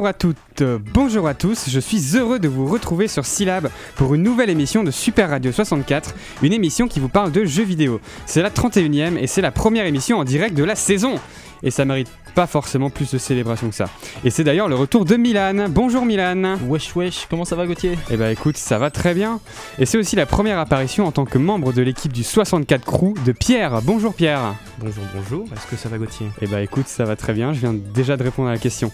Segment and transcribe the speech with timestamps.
[0.00, 0.62] Bonjour à toutes,
[0.94, 4.82] bonjour à tous, je suis heureux de vous retrouver sur Syllab pour une nouvelle émission
[4.82, 8.00] de Super Radio 64, une émission qui vous parle de jeux vidéo.
[8.24, 11.16] C'est la 31e et c'est la première émission en direct de la saison.
[11.62, 13.86] Et ça mérite pas forcément plus de célébration que ça.
[14.24, 15.66] Et c'est d'ailleurs le retour de Milan.
[15.68, 16.56] Bonjour Milan.
[16.68, 17.98] Wesh wesh, comment ça va Gauthier?
[18.10, 19.40] Eh bah écoute, ça va très bien.
[19.78, 23.14] Et c'est aussi la première apparition en tant que membre de l'équipe du 64 Crew
[23.26, 23.82] de Pierre.
[23.82, 24.54] Bonjour Pierre.
[24.78, 26.26] Bonjour, bonjour, est-ce que ça va Gauthier?
[26.40, 28.90] Eh bah écoute, ça va très bien, je viens déjà de répondre à la question.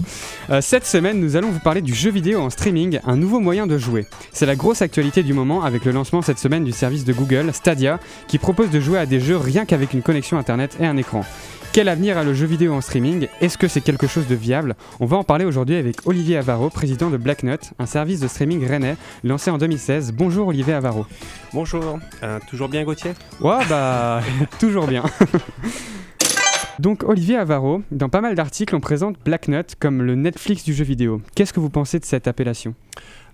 [0.51, 3.69] Euh, cette semaine, nous allons vous parler du jeu vidéo en streaming, un nouveau moyen
[3.69, 4.07] de jouer.
[4.33, 7.53] C'est la grosse actualité du moment avec le lancement cette semaine du service de Google,
[7.53, 10.97] Stadia, qui propose de jouer à des jeux rien qu'avec une connexion internet et un
[10.97, 11.25] écran.
[11.73, 13.29] Quel avenir a le jeu vidéo en streaming?
[13.41, 14.75] Est-ce que c'est quelque chose de viable?
[14.99, 18.67] On va en parler aujourd'hui avec Olivier Avaro, président de Blacknut, un service de streaming
[18.67, 20.13] rennais lancé en 2016.
[20.13, 21.05] Bonjour Olivier Avaro.
[21.53, 23.13] Bonjour, euh, toujours bien Gauthier?
[23.41, 24.21] Ouais bah
[24.59, 25.05] toujours bien.
[26.79, 30.85] Donc Olivier Avaro, dans pas mal d'articles, on présente Blacknut comme le Netflix du jeu
[30.85, 31.21] vidéo.
[31.35, 32.75] Qu'est-ce que vous pensez de cette appellation?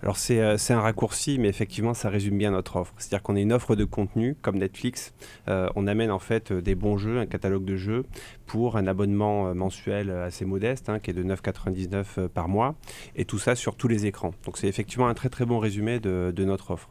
[0.03, 2.93] Alors c'est euh, c'est un raccourci, mais effectivement ça résume bien notre offre.
[2.97, 5.13] C'est-à-dire qu'on est une offre de contenu comme Netflix.
[5.47, 8.03] Euh, on amène en fait euh, des bons jeux, un catalogue de jeux
[8.45, 12.75] pour un abonnement mensuel assez modeste, hein, qui est de 9,99 euh, par mois,
[13.15, 14.33] et tout ça sur tous les écrans.
[14.45, 16.89] Donc c'est effectivement un très très bon résumé de notre offre.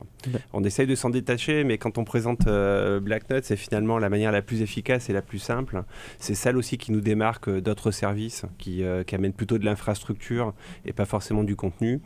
[0.52, 4.32] On essaye de s'en détacher, mais quand on présente euh, Blacknut, c'est finalement la manière
[4.32, 5.82] la plus efficace et la plus simple.
[6.18, 9.64] C'est celle aussi qui nous démarque euh, d'autres services qui, euh, qui amènent plutôt de
[9.64, 12.00] l'infrastructure et pas forcément du contenu.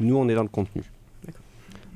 [0.00, 0.82] Nous, on est dans le contenu.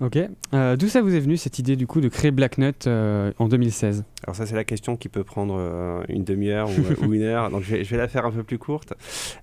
[0.01, 0.19] Ok.
[0.53, 3.47] Euh, D'où ça vous est venu cette idée du coup de créer Blacknut euh, en
[3.49, 7.23] 2016 Alors ça, c'est la question qui peut prendre euh, une demi-heure ou, ou une
[7.23, 7.49] heure.
[7.51, 8.93] Donc je vais, je vais la faire un peu plus courte.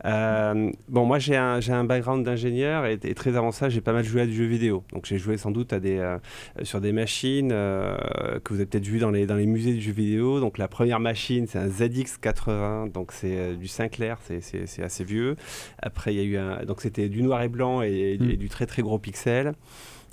[0.03, 4.03] Bon, moi, j'ai un, un background d'ingénieur et, et très avant ça, j'ai pas mal
[4.03, 4.83] joué à du jeu vidéo.
[4.93, 6.17] Donc j'ai joué sans doute à des,
[6.63, 9.93] sur des machines que vous avez peut-être vu dans les, dans les musées du jeu
[9.93, 10.39] vidéo.
[10.39, 12.91] Donc la première machine, c'est un ZX80.
[12.91, 15.35] Donc c'est du Sinclair, c'est- assez vieux.
[15.81, 16.65] Après, il y a eu un...
[16.65, 18.31] Donc c'était du noir et blanc et, et du- Mm.
[18.31, 19.53] et du très très gros pixel.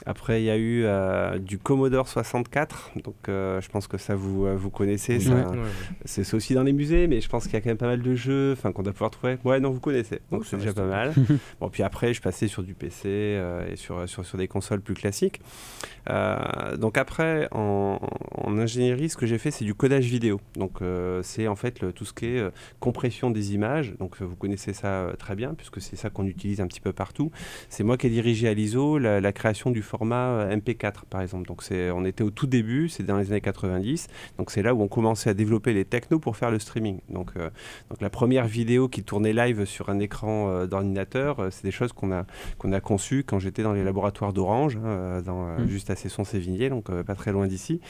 [0.06, 4.14] Après, il y a eu euh, du Commodore 64, donc euh, je pense que ça
[4.14, 5.18] vous, euh, vous connaissez.
[5.18, 5.44] ça- Ouais.
[6.04, 7.86] c'est c'est aussi dans les musées, mais je pense qu'il y a quand même pas
[7.88, 9.38] mal de jeux enfin, qu'on doit pouvoir trouver.
[9.44, 11.12] Ouais, non, vous connaissez, donc Oh, c'est déjà pas mal.
[11.60, 14.80] bon, puis après, je passais sur du PC euh, et sur, sur, sur des consoles
[14.80, 15.40] plus classiques.
[16.10, 17.98] Euh, donc après, en,
[18.36, 20.40] en ingénierie, ce que j'ai fait, c'est du codage vidéo.
[20.56, 23.94] Donc euh, c'est en fait le- tout ce qui est euh, compression des images.
[23.98, 26.92] Donc vous connaissez ça euh, très bien, puisque c'est ça qu'on utilise un petit peu
[26.92, 27.30] partout.
[27.68, 31.22] C'est moi qui ai dirigé à l'ISO la, la création du format euh, MP4, par
[31.22, 31.46] exemple.
[31.48, 34.08] Donc c'est, on était au tout début, c'est dans les années 90.
[34.36, 37.00] Donc c'est là où on commençait à développer les technos pour faire le streaming.
[37.08, 37.50] Donc, euh,
[37.90, 41.70] donc la première vidéo qui tournait live sur un écran euh, d'ordinateur, euh, c'est des
[41.70, 42.26] choses qu'on a,
[42.58, 45.68] qu'on a conçues quand j'étais dans les laboratoires d'Orange, hein, euh, dans, euh, Mm.
[45.68, 47.80] juste à Cesson-Sévigné, donc pas très loin d'ici.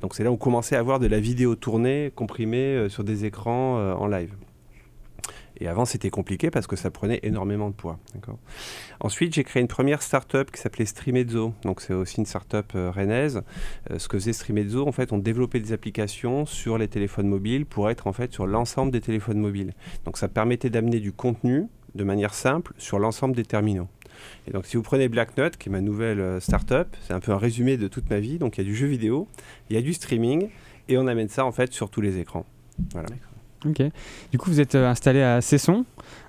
[0.00, 3.24] Donc c'est là où on commençait à avoir de la vidéo tournée, comprimée sur des
[3.24, 4.34] écrans en live.
[5.60, 7.98] Et avant, c'était compliqué parce que ça prenait énormément de poids.
[9.00, 11.52] Ensuite, j'ai créé une première start-up qui s'appelait Streamezzo.
[11.64, 13.42] Donc, c'est aussi une start-up euh, rennaise.
[13.90, 17.66] Euh, ce que faisait Streamezzo, en fait, on développait des applications sur les téléphones mobiles
[17.66, 19.74] pour être en fait sur l'ensemble des téléphones mobiles.
[20.06, 23.88] Donc, ça permettait d'amener du contenu de manière simple sur l'ensemble des terminaux.
[24.46, 27.32] Et donc, si vous prenez Blacknut, qui est ma nouvelle euh, start-up, c'est un peu
[27.32, 28.38] un résumé de toute ma vie.
[28.38, 29.28] Donc, il y a du jeu vidéo,
[29.68, 30.48] il y a du streaming,
[30.88, 32.46] et on amène ça en fait sur tous les écrans.
[32.92, 33.08] Voilà.
[33.66, 33.82] Ok.
[34.32, 35.84] Du coup, vous êtes euh, installé à Cesson.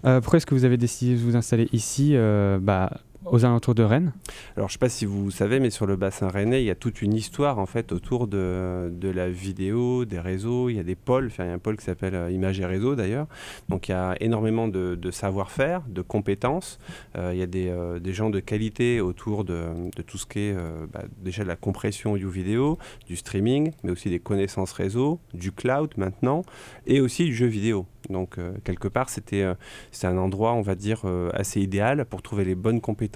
[0.05, 2.91] Euh, pourquoi est-ce que vous avez décidé de vous installer ici, euh, bah,
[3.25, 4.13] aux alentours de Rennes
[4.55, 6.71] Alors, je ne sais pas si vous savez, mais sur le bassin rennais, il y
[6.71, 10.69] a toute une histoire en fait autour de, la vidéo, des réseaux.
[10.69, 11.31] Il y a des pôles.
[11.37, 13.27] Il y a un pôle qui s'appelle euh, Images et Réseaux d'ailleurs.
[13.69, 16.79] Donc, il y a énormément de, savoir-faire, de compétences.
[17.15, 19.65] Euh, il y a des, euh, des gens de qualité autour de,
[20.07, 20.55] tout ce qui est
[20.91, 22.77] bah, déjà de la compression audio-vidéo,
[23.07, 26.43] du streaming, mais aussi des connaissances réseau, du cloud maintenant,
[26.87, 27.85] et aussi du jeu vidéo.
[28.09, 29.45] Donc, quelque part, c'était
[30.03, 31.03] un endroit, on va dire,
[31.33, 33.10] assez idéal pour trouver les bonnes compétences.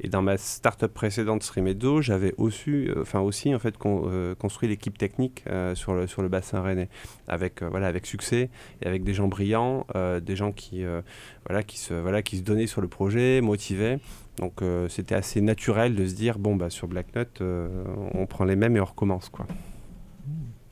[0.00, 4.34] Et dans ma start-up précédente, Streamedo, j'avais aussi, euh, enfin aussi en fait, con- euh,
[4.34, 6.88] construit l'équipe technique euh, sur, le, sur le bassin rennais,
[7.28, 8.50] avec, euh, voilà, avec succès
[8.82, 11.02] et avec des gens brillants, euh, des gens qui, euh,
[11.46, 13.98] voilà, qui, se, voilà, qui se donnaient sur le projet, motivés.
[14.38, 17.68] Donc euh, c'était assez naturel de se dire, bon, bah, sur Blacknut, euh,
[18.14, 19.28] on prend les mêmes et on recommence.
[19.28, 19.46] Quoi.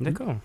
[0.00, 0.36] D'accord.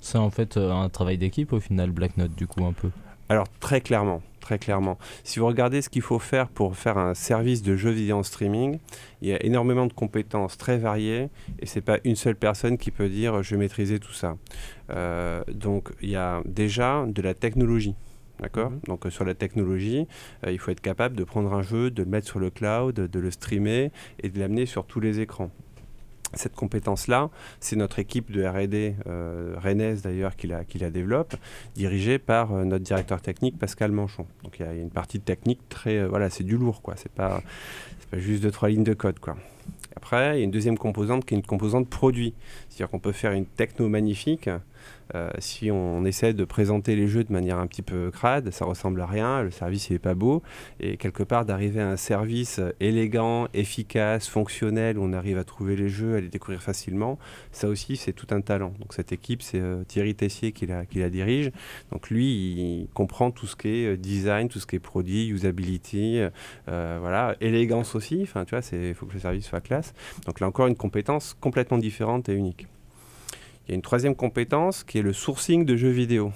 [0.00, 2.90] C'est en fait euh, un travail d'équipe au final, Black Note, du coup, un peu.
[3.28, 4.98] Alors très clairement, très clairement.
[5.22, 8.22] Si vous regardez ce qu'il faut faire pour faire un service de jeux vidéo en
[8.22, 8.78] streaming,
[9.20, 11.28] il y a énormément de compétences très variées
[11.58, 14.36] et c'est pas une seule personne qui peut dire je vais maîtriser tout ça.
[14.90, 17.94] Euh, donc il y a déjà de la technologie.
[18.40, 18.70] D'accord?
[18.70, 18.80] Mhm.
[18.86, 20.06] Donc euh, sur la technologie,
[20.46, 22.94] euh, il faut être capable de prendre un jeu, de le mettre sur le cloud,
[22.94, 23.90] de le streamer
[24.22, 25.50] et de l'amener sur tous les écrans.
[26.34, 27.30] Cette compétence-là,
[27.60, 31.34] c'est notre équipe de R&D, euh, Rennes d'ailleurs, qui la, qui la développe,
[31.74, 34.26] dirigée par euh, notre directeur technique Pascal Manchon.
[34.44, 36.94] Donc il y, a une partie technique très, euh, voilà, c'est du lourd, quoi.
[36.96, 37.42] C'est pas,
[38.10, 39.36] pas juste deux trois lignes de code, quoi.
[39.96, 42.34] Après, il y a une deuxième composante qui est une composante produit,
[42.68, 44.48] c'est-à-dire qu'on peut faire une techno magnifique
[45.14, 48.64] euh, si on, essaie de présenter les jeux de manière un petit peu crade, ça
[48.64, 50.42] ressemble à rien, le service n'est pas beau,
[50.80, 55.76] et quelque part d'arriver à un service élégant, efficace, fonctionnel, où on arrive à trouver
[55.76, 57.18] les jeux, à les découvrir facilement,
[57.52, 58.72] ça aussi c'est tout un talent.
[58.80, 61.50] Donc cette équipe, c'est euh, Thierry Tessier qui la, qui la, dirige.
[61.92, 65.28] Donc lui, il comprend tout ce qui est euh, design, tout ce qui est produit,
[65.28, 66.20] usability,
[66.66, 68.20] voilà, élégance aussi.
[68.22, 69.94] Enfin, tu vois, il faut que le service soit classe.
[70.26, 72.66] Donc là encore, une compétence complètement différente et unique.
[73.68, 76.32] Il y a une troisième compétence qui est le sourcing de jeux vidéo.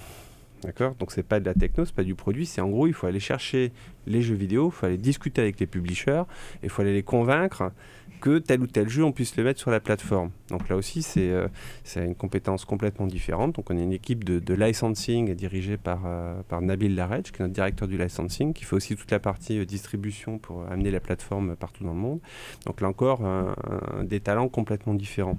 [0.65, 0.95] D'accord?
[0.97, 3.07] Donc c'est pas de la techno, c'est pas du produit, c'est en gros il faut
[3.07, 3.73] aller chercher
[4.07, 6.25] les jeux vidéo, il faut aller discuter avec les publishers,
[6.63, 7.73] et il faut aller les convaincre
[8.21, 10.31] que tel ou tel jeu on puisse le mettre sur la plateforme.
[10.51, 11.49] Donc là aussi c'est euh,
[11.97, 13.57] une compétence complètement différente.
[13.57, 17.41] Donc on a une équipe de, licensing dirigée par, euh, par Nabil Larej, qui est
[17.41, 21.01] notre directeur du licensing, qui fait aussi toute la partie euh, distribution pour amener la
[21.01, 22.21] plateforme partout dans le monde.
[22.67, 23.23] Donc là encore
[24.05, 25.39] des talents complètement différents.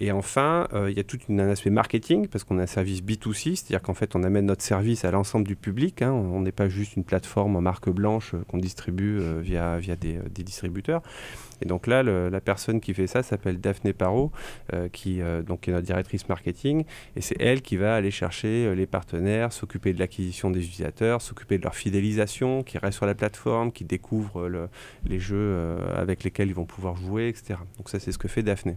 [0.00, 3.02] Et enfin, euh, il y a tout un aspect marketing, parce qu'on a un service
[3.02, 6.02] B2C, c'est-à-dire qu'en fait, on amène notre service à l'ensemble du public.
[6.02, 6.12] Hein.
[6.12, 9.96] On n'est pas juste une plateforme en marque blanche euh, qu'on distribue euh, via, via
[9.96, 11.02] des, des, distributeurs.
[11.62, 14.30] Et donc là, la personne qui fait ça s'appelle Daphné Parot,
[14.72, 16.84] euh, qui euh, donc est notre directrice marketing,
[17.16, 21.22] et c'est elle qui va aller chercher euh, les partenaires, s'occuper de l'acquisition des utilisateurs,
[21.22, 24.68] s'occuper de leur fidélisation, qui reste sur la plateforme, qui découvre
[25.04, 27.60] les jeux avec lesquels ils vont pouvoir jouer, etc.
[27.76, 28.76] Donc ça, c'est ce que fait Daphné.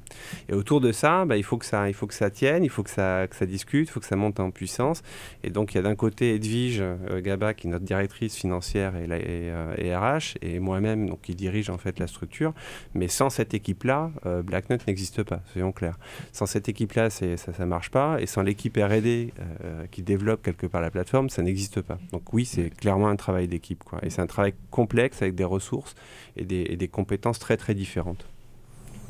[0.49, 2.69] Et autour de ça, bah, il, faut que ça il faut que ça tienne, il
[2.69, 5.03] faut que ça, discute, il faut que ça monte en puissance.
[5.43, 6.83] Et donc il y a d'un côté Edwige
[7.17, 11.69] Gaba, qui est notre directrice financière et, et, et RH, et moi-même, donc qui dirige
[11.69, 12.53] en fait la structure.
[12.93, 15.97] Mais sans cette équipe-là, euh, Black Note n'existe pas, soyons clairs.
[16.31, 18.17] Sans cette équipe-là, ça ne marche pas.
[18.19, 21.97] Et sans l'équipe RD euh, qui développe quelque part la plateforme, ça n'existe pas.
[22.11, 23.83] Donc oui, c'est clairement un travail d'équipe.
[24.03, 25.95] Et c'est un travail complexe avec des ressources
[26.37, 28.25] et des, et des compétences très très différentes.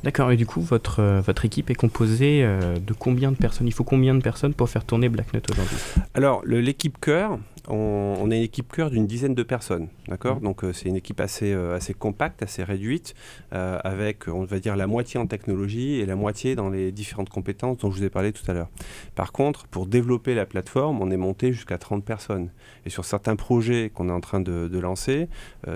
[0.04, 3.68] D'accord, et du coup, votre, euh, votre équipe est composée euh, de combien de personnes?
[3.68, 5.78] Il faut combien de personnes pour faire tourner Black Note aujourd'hui?
[6.16, 7.38] Alors, l'équipe cœur,
[7.68, 10.44] on, on, est une équipe cœur d'une dizaine de personnes, d'accord mmh.
[10.44, 13.14] Donc, euh, c'est une équipe assez, assez compacte, assez réduite,
[13.52, 17.78] avec, on va dire, la moitié en technologie et la moitié dans les différentes compétences
[17.78, 18.70] dont je vous ai parlé tout à l'heure.
[19.16, 22.50] Par contre, pour développer la plateforme, on est monté jusqu'à 30 personnes.
[22.86, 25.28] Et sur certains projets qu'on est en train de, de lancer,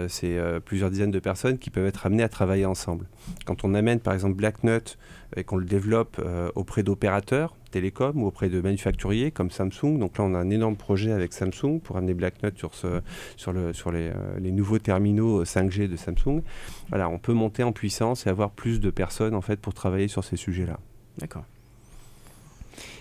[0.08, 3.08] c'est plusieurs dizaines de personnes qui peuvent être amenées à travailler ensemble.
[3.46, 4.98] Quand on amène, par exemple Black Nut
[5.36, 10.00] et qu'on le développe euh, auprès d'opérateurs télécoms ou auprès de manufacturiers comme Samsung.
[10.00, 13.02] Donc là, on a un énorme projet avec Samsung pour amener Black Nut sur, ce,
[13.36, 16.42] sur, le, sur les, euh, les, nouveaux terminaux 5G euh, de Samsung.
[16.88, 20.08] Voilà, on peut monter en puissance et avoir plus de personnes en fait pour travailler
[20.08, 20.80] sur ces sujets-là.
[21.18, 21.44] D'accord.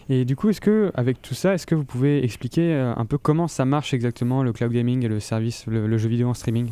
[0.08, 3.16] Et du coup, est-ce que, avec tout ça, est-ce que vous pouvez expliquer un peu
[3.16, 6.68] comment ça marche exactement le cloud gaming et le service, le jeu vidéo en streaming?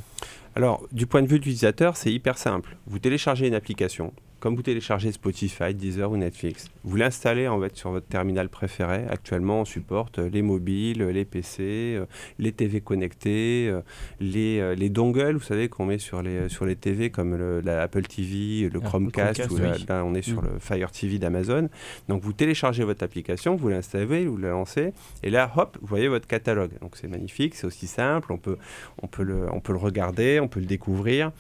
[0.55, 2.77] Alors, du point de vue de l'utilisateur, c'est hyper simple.
[2.87, 4.13] Vous téléchargez une application,
[4.43, 9.05] comme vous téléchargez Spotify, Deezer ou Netflix, vous l'installez en fait sur votre terminal préféré.
[9.09, 12.07] Actuellement, on supporte euh, les mobiles, les PC, euh,
[12.41, 13.83] les TV connectés, euh,
[14.19, 18.03] les, les dongles, vous savez, qu'on met sur les, sur les TV comme la Apple
[18.03, 20.47] TV, le Chromecast, ou là, on est sur mm.
[20.55, 21.69] le Fire TV d'Amazon.
[22.09, 26.09] Donc vous téléchargez votre application, vous l'installez, vous la lancez, et là, hop, vous voyez
[26.09, 26.73] votre catalogue.
[26.81, 28.59] Donc c'est magnifique, c'est aussi simple, on peut,
[29.03, 31.31] on, peut le, on peut le regarder, on peut le découvrir.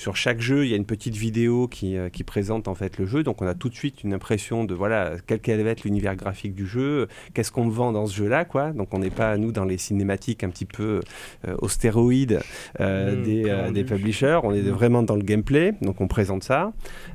[0.00, 2.96] Sur chaque jeu, il y a une petite vidéo qui, euh, qui, présente en fait
[2.96, 5.68] le jeu, donc on a tout de suite une impression de voilà quel, quel va
[5.68, 8.70] être l'univers graphique du jeu, qu'est-ce qu'on vend dans ce jeu-là, quoi.
[8.72, 11.02] Donc on n'est pas nous dans les cinématiques un petit peu
[11.46, 12.40] euh, aux stéroïdes
[12.80, 14.70] euh, mmh, des, des, publishers, on est mmh.
[14.70, 16.72] vraiment dans le gameplay, donc on présente ça.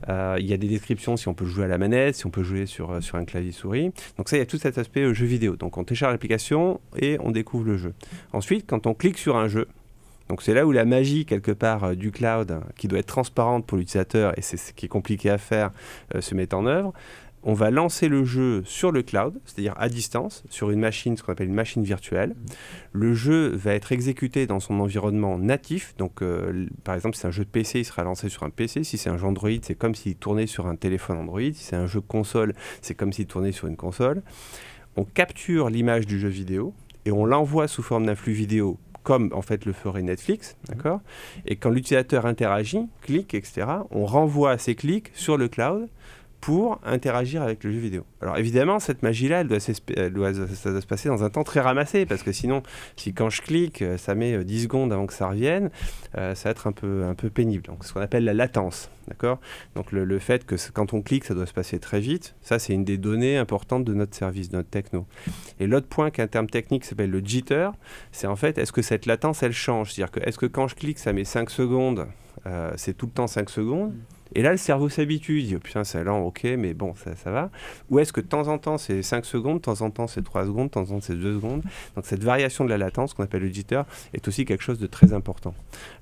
[0.07, 2.43] il y a des descriptions si on peut jouer à la manette, si on peut
[2.43, 3.93] jouer sur, sur un clavier souris.
[4.17, 5.55] Donc ça, il y a tout cet aspect jeu vidéo.
[5.55, 7.95] Donc on télécharge l'application et on découvre le jeu.
[8.31, 9.67] Ensuite, quand on clique sur un jeu,
[10.29, 13.65] donc c'est là où la magie quelque part euh, du cloud, qui doit être transparente
[13.65, 15.71] pour l'utilisateur et c'est ce qui est compliqué à faire,
[16.15, 16.93] euh, se met en œuvre.
[17.47, 21.21] On va lancer le jeu sur le cloud, c'est-à-dire à distance, sur une machine, ce
[21.21, 22.29] qu'on appelle une machine virtuelle.
[22.29, 22.33] Mmh.
[22.93, 25.95] Le jeu va être exécuté dans son environnement natif.
[25.99, 28.49] Donc, euh, par exemple, si c'est un jeu de PC, il sera lancé sur un
[28.49, 28.83] PC.
[28.83, 31.39] Si c'est un jeu Android, c'est comme s'il tournait sur un téléphone Android.
[31.39, 34.23] Si c'est un jeu console, c'est comme s'il tournait sur une console.
[34.95, 36.73] On capture l'image du jeu vidéo
[37.05, 40.75] et on l'envoie sous forme d'un flux vidéo comme en fait le ferait Netflix, mhm.
[40.75, 40.99] d'accord?
[41.45, 45.87] Et quand l'utilisateur interagit, clique, etc., on renvoie ces clics sur le cloud
[46.41, 48.05] pour interagir avec le jeu vidéo.
[48.21, 52.31] Alors évidemment, cette magie-là, elle doit, se passer dans un temps très ramassé, parce que
[52.31, 52.61] sinon,
[52.95, 55.71] si quand je clique, euh, ça met 10 euh, secondes avant que ça revienne,
[56.17, 57.63] euh, ça va être un peu, un peu pénible.
[57.63, 59.39] Donc ce qu'on appelle la latence, d'accord?
[59.75, 62.73] Donc le, fait que quand on clique, ça doit se passer très vite, ça c'est
[62.73, 65.07] une des données importantes de notre service, de notre techno.
[65.59, 67.69] Et l'autre point qui est un terme technique s'appelle le jitter,
[68.11, 69.93] c'est en fait, est-ce que cette latence, elle change?
[69.93, 72.07] C'est-à-dire que est-ce que quand je clique, ça met 5 secondes,
[72.75, 73.93] c'est tout le temps 5 secondes
[74.33, 77.15] et là, le cerveau s'habitue, il dit, oh, putain, c'est lent, ok, mais bon, ça,
[77.15, 77.51] ça va.
[77.89, 80.23] Ou est-ce que de temps en temps, c'est 5 secondes, de temps en temps, c'est
[80.23, 81.61] 3 secondes, de temps en temps, c'est 2 secondes.
[81.95, 83.81] Donc cette variation de la latence, qu'on appelle le jitter,
[84.13, 85.53] est aussi quelque chose de très important.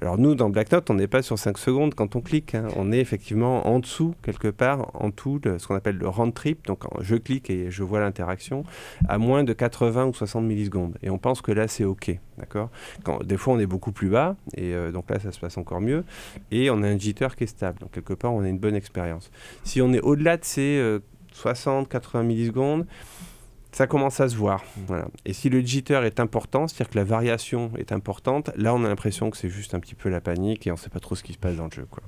[0.01, 2.55] Alors nous, dans Black Note, on n'est pas sur 5 secondes quand on clique.
[2.55, 2.67] Hein.
[2.77, 6.33] On est effectivement en dessous, quelque part, en tout, de ce qu'on appelle le round
[6.33, 6.65] trip.
[6.65, 8.63] Donc je clique et je vois l'interaction
[9.07, 10.97] à moins de 80 ou 60 millisecondes.
[11.03, 12.17] Et on pense que là, c'est ok.
[12.37, 12.69] D'accord?
[13.23, 15.81] Des fois, on est beaucoup plus bas, et euh, donc là, ça se passe encore
[15.81, 16.03] mieux.
[16.51, 17.79] Et on a un jitter qui est stable.
[17.79, 19.31] Donc, quelque part, on a une bonne expérience.
[19.63, 20.99] Si on est au-delà de ces
[21.33, 22.85] 60, euh, 80 millisecondes,
[23.71, 24.63] ça commence à se voir.
[25.25, 28.87] Et si le jitter est important, c'est-à-dire que la variation est importante, là, on a
[28.87, 31.15] l'impression que c'est juste un petit peu la panique et on ne sait pas trop
[31.15, 31.87] ce qui se passe dans le jeu.
[31.89, 32.03] Quoi.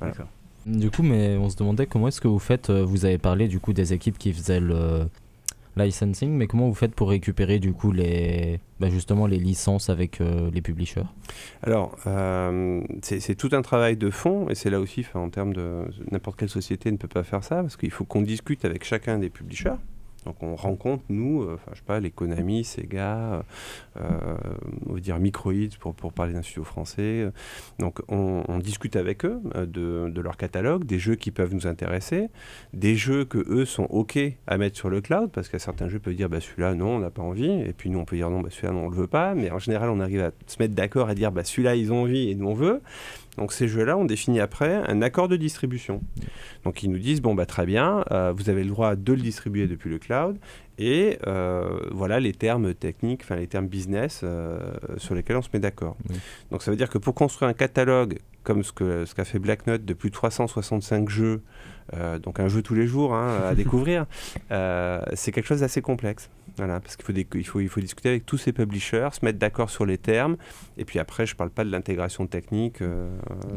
[0.00, 0.26] D'accord.
[0.66, 2.70] Du coup, mais on se demandait comment est-ce que vous faites.
[2.70, 5.08] Euh, vous avez parlé du coup des équipes qui faisaient le,
[5.76, 10.20] licensing, mais comment vous faites pour récupérer du coup les, bah, justement les licences avec
[10.20, 11.06] euh, les publishers?
[11.62, 15.84] Alors, euh, c'est tout un travail de fond, et c'est là aussi, en termes de
[16.10, 19.18] n'importe quelle société ne peut pas faire ça, parce qu'il faut qu'on discute avec chacun
[19.18, 19.76] des publishers.
[20.24, 23.44] Donc on rencontre, nous, euh, je sais pas, les Konami, Sega,
[23.96, 24.36] euh,
[24.86, 27.28] on veut dire Microids pour, parler d'un studio français.
[27.78, 31.66] Donc on, discute avec eux euh, de, de, leur catalogue, des jeux qui peuvent nous
[31.66, 32.28] intéresser,
[32.72, 35.98] des jeux que eux sont OK à mettre sur le cloud, parce qu'à certains jeux
[35.98, 38.30] peuvent dire bah, celui-là non, on n'a pas envie, et puis nous on peut dire
[38.30, 40.56] non, bah, celui-là non, on le veut pas, mais en général on arrive à se
[40.58, 42.80] mettre d'accord à dire bah, celui-là ils ont envie et nous on veut.
[43.36, 46.00] Donc ces jeux-là, on définit après un accord de distribution.
[46.64, 49.20] Donc ils nous disent, bon, bah, très bien, euh, vous avez le droit de le
[49.20, 50.38] distribuer depuis le cloud,
[50.78, 54.58] et euh, voilà les termes techniques, enfin les termes business euh,
[54.96, 55.96] sur lesquels on se met d'accord.
[56.50, 59.38] Donc ça veut dire que pour construire un catalogue comme ce qu'a ce qu'a fait
[59.38, 61.42] Black Note de plus de 365 jeux,
[62.22, 64.06] donc un jeu tous les jours hein, à découvrir,
[64.50, 66.28] c'est quelque chose d'assez complexe.
[66.56, 69.38] Voilà, parce qu'il faut, il faut, il faut discuter avec tous ces publishers, se mettre
[69.38, 70.36] d'accord sur les termes,
[70.76, 73.10] et puis après, je ne parle pas de l'intégration technique euh,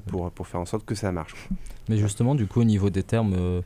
[0.08, 1.48] pour, pour faire en sorte que ça marche.
[1.90, 3.62] Mais justement, du coup, au niveau des termes, euh,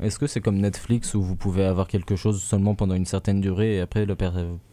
[0.00, 3.40] est-ce que c'est comme Netflix où vous pouvez avoir quelque chose seulement pendant une certaine
[3.40, 4.14] durée et après, le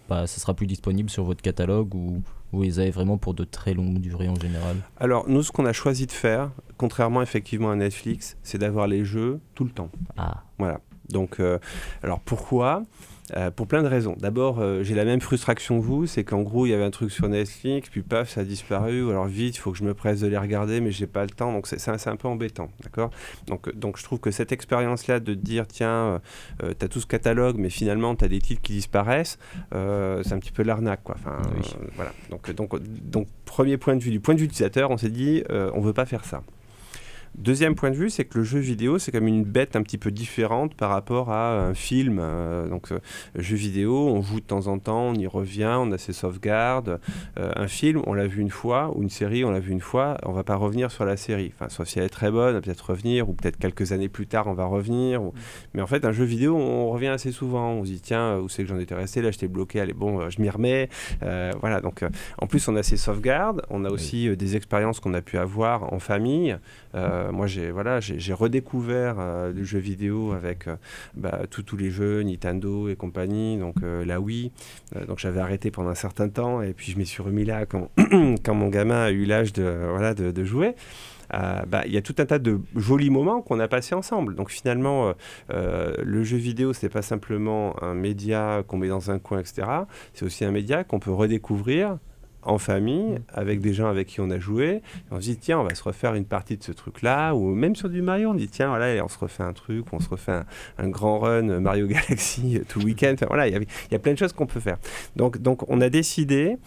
[0.09, 3.45] bah, ça sera plus disponible sur votre catalogue ou, ou ils avaient vraiment pour de
[3.45, 4.75] très longues durées en général?
[4.97, 9.05] Alors, nous, ce qu'on a choisi de faire, contrairement effectivement à Netflix, c'est d'avoir les
[9.05, 9.89] jeux tout le temps.
[10.17, 10.43] Ah.
[10.59, 10.81] Voilà.
[11.09, 11.57] Donc, euh,
[12.03, 12.83] alors pourquoi?
[13.35, 14.17] Euh, pour plein de raisons.
[14.19, 16.91] D'abord, euh, j'ai la même frustration que vous, c'est qu'en gros, il y avait un
[16.91, 19.85] truc sur Netflix, puis paf, ça a disparu, ou alors vite, il faut que je
[19.85, 22.69] me presse de les regarder, mais j'ai pas le temps, donc c'est un, peu embêtant,
[22.83, 23.11] d'accord?
[23.47, 26.21] Donc, donc je trouve que cette expérience-là de dire, tiens,
[26.63, 29.37] euh, tu as tout ce catalogue, mais finalement, tu as des titres qui disparaissent,
[29.71, 31.15] c'est un petit peu l'arnaque, quoi.
[31.17, 31.41] Enfin,
[31.95, 32.11] voilà.
[32.29, 35.43] Donc, donc, donc, premier point de vue, du point de vue utilisateur, on s'est dit,
[35.49, 36.43] on veut pas faire ça.
[37.35, 39.97] Deuxième point de vue, c'est que le jeu vidéo, c'est comme une bête un petit
[39.97, 42.19] peu différente par rapport à un film.
[42.21, 42.99] Euh, donc, euh,
[43.35, 46.99] jeu vidéo, on joue de temps en temps, on y revient, on a ses sauvegardes.
[47.39, 49.81] Euh, un film, on l'a vu une fois, ou une série, on l'a vu une
[49.81, 51.51] fois, on va pas revenir sur la série.
[51.55, 54.09] Enfin, soit si elle est très bonne, on va peut-être revenir, ou peut-être quelques années
[54.09, 55.21] plus tard, on va revenir.
[55.73, 57.71] Mais en fait, un jeu vidéo, on revient assez souvent.
[57.71, 59.23] On se dit, tiens, où c'est que j'en étais resté?
[59.23, 60.87] Là, j'étais bloqué, allez, bon, je m'y remets.
[61.21, 62.05] voilà, donc
[62.37, 65.91] en plus, on a ses sauvegardes, on a aussi des expériences qu'on a pu avoir
[65.91, 66.57] en famille.
[66.95, 70.75] Euh, moi, j'ai voilà, j'ai redécouvert euh, le jeu vidéo avec euh,
[71.15, 74.51] bah, tous les jeux Nintendo et compagnie, donc la Wii.
[75.07, 77.89] donc j'avais arrêté pendant un certain temps et puis je m'y suis remis là quand,
[78.43, 80.75] quand mon gamin a eu l'âge de, voilà, de, jouer.
[81.31, 84.35] bah, il y a tout un tas de jolis moments qu'on a passés ensemble.
[84.35, 85.13] Donc finalement,
[85.49, 89.67] le jeu vidéo, c'est pas simplement un média qu'on met dans un coin, etc.
[90.13, 91.97] C'est aussi un média qu'on peut redécouvrir
[92.45, 94.81] en famille, avec des gens avec qui on a joué.
[95.11, 97.33] on se dit, tiens, on va se refaire une partie de ce truc-là.
[97.33, 99.99] Ou même sur du Mario, on dit, tiens, voilà, on se refait un truc, on
[99.99, 100.41] se refait
[100.77, 103.11] un, grand run Mario Galaxy tout le week-end.
[103.13, 104.77] Enfin, voilà, il y, a plein de choses qu'on peut faire.
[105.15, 106.57] Donc, donc, on a décidé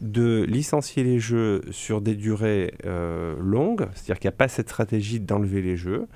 [0.00, 4.68] de licencier les jeux sur des durées euh, longues, c'est-à-dire qu'il n'y a pas cette
[4.68, 6.06] stratégie d'enlever les jeux.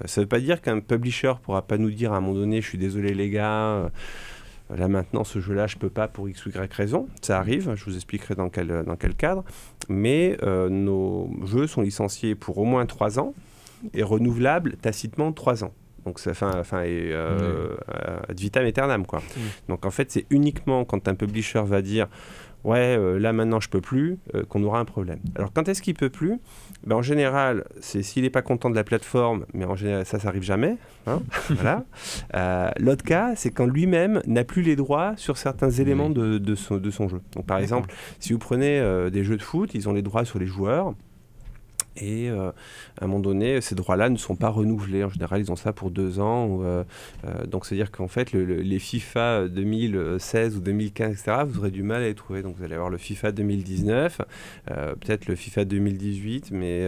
[0.00, 2.34] Euh, ça ne veut pas dire qu'un publisher pourra pas nous dire à un moment
[2.34, 3.90] donné, je suis désolé les gars,
[4.70, 7.08] Là maintenant, ce jeu-là, je peux pas pour x ou y raison.
[7.20, 9.44] Ça arrive, je vous expliquerai dans quel, dans quel cadre.
[9.88, 13.34] Mais euh, nos jeux sont licenciés pour au moins 3 ans
[13.92, 15.72] et renouvelables tacitement 3 ans.
[16.04, 17.76] Donc ça fin, fin et euh,
[18.28, 19.22] ad vitam aeternam quoi.
[19.68, 22.08] Donc en fait c'est uniquement quand un publisher va dire
[22.64, 25.20] ouais, euh, là maintenant je peux plus, euh, qu'on aura un problème.
[25.36, 26.38] Alors quand est-ce qu'il peut plus?
[26.86, 30.18] Ben, En général, c'est s'il n'est pas content de la plateforme, mais en général ça,
[30.18, 30.76] ça arrive jamais.
[31.06, 31.84] hein, voilà.
[32.34, 36.54] Euh, L'autre cas, c'est quand lui-même n'a plus les droits sur certains éléments de, de
[36.54, 37.20] son, de son jeu.
[37.34, 38.80] Donc par exemple, si vous prenez
[39.10, 40.94] des jeux de foot, ils ont les droits sur les joueurs.
[41.96, 42.50] Et euh,
[43.00, 45.04] à un moment donné, ces droits-là ne sont pas renouvelés.
[45.04, 46.46] En général, ils ont ça pour deux ans.
[46.46, 46.82] ou, euh,
[47.24, 51.70] euh, donc, c'est-à-dire qu'en fait, le- le- les FIFA 2016 ou 2015, etc., vous aurez
[51.70, 52.42] du mal à les trouver.
[52.42, 54.20] Donc, vous allez avoir le FIFA 2019,
[54.70, 56.84] euh, peut-être le FIFA 2018, mais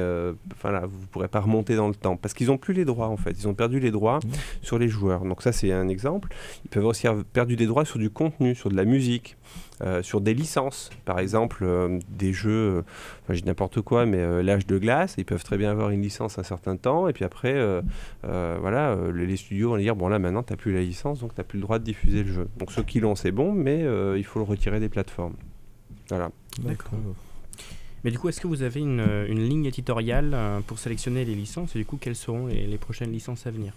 [0.53, 2.17] enfin, là, vous ne pourrez pas remonter dans le temps.
[2.17, 3.31] Parce qu'ils n'ont plus les droits, en fait.
[3.39, 4.31] Ils ont perdu les droits Mmh.
[4.63, 5.25] sur les joueurs.
[5.25, 6.29] Donc, ça, c'est un exemple.
[6.65, 9.37] Ils peuvent aussi avoir perdu des droits sur du contenu, sur de la musique.
[9.83, 12.83] Euh, sur des licences, par exemple euh, des jeux, euh,
[13.23, 15.91] enfin je dis n'importe quoi, mais euh, l'âge de glace, ils peuvent très bien avoir
[15.91, 17.83] une licence un certain temps, et puis après, euh,
[18.25, 21.21] euh, voilà, euh, les, studios vont dire, bon là maintenant, tu n'as plus la licence,
[21.21, 22.49] donc tu n'as plus le droit de diffuser le jeu.
[22.59, 25.35] Donc ceux qui l'ont, c'est bon, mais euh, il faut le retirer des plateformes.
[26.09, 26.31] Voilà.
[26.61, 26.99] D'accord.
[28.05, 31.75] Mais du coup, est-ce que vous avez une, une ligne éditoriale pour sélectionner les licences
[31.75, 33.73] et du coup, quelles seront les, les prochaines licences à venir?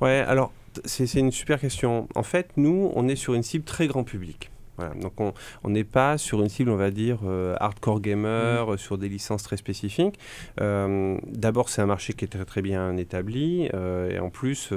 [0.00, 0.52] Ouais, alors
[0.84, 2.08] c'est une super question.
[2.16, 4.50] En fait, nous, on est sur une cible très grand public.
[4.78, 8.76] Voilà, donc on n'est pas sur une cible, on va dire, euh, hardcore gamer, euh,
[8.76, 10.20] sur des licences très spécifiques.
[10.60, 14.72] Euh, D'abord, c'est un marché qui est très très bien établi, euh, et en plus,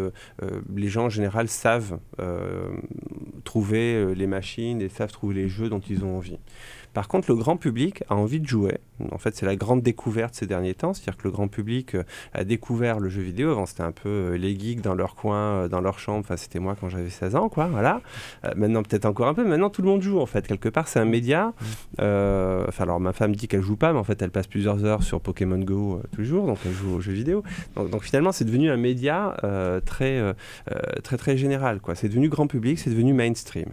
[0.75, 1.99] les gens en général savent
[3.43, 6.39] trouver les machines et savent trouver les jeux dont ils ont envie.
[6.93, 8.79] Par contre, le grand public a envie de jouer.
[9.11, 12.03] En fait, c'est la grande découverte ces derniers temps, c'est-à-dire que le grand public euh,
[12.33, 13.51] a découvert le jeu vidéo.
[13.51, 16.19] Avant, c'était un peu euh, les geeks dans leur coin, euh, dans leur chambre.
[16.19, 17.67] Enfin, c'était moi quand j'avais 16 ans, quoi.
[17.67, 18.01] Voilà.
[18.55, 19.43] Maintenant, peut-être encore un peu.
[19.43, 20.47] Maintenant, tout le monde joue, en fait.
[20.47, 21.53] Quelque part, c'est un média.
[21.99, 24.85] Euh, Enfin, alors, ma femme dit qu'elle joue pas, mais en fait, elle passe plusieurs
[24.85, 27.43] heures sur Pokémon Go euh, toujours, donc elle joue aux jeux vidéo.
[27.75, 30.21] Donc, donc, finalement, c'est devenu un média euh, très,
[31.03, 31.95] très, très général, quoi.
[31.95, 33.69] C'est devenu grand public, c'est devenu mainstream.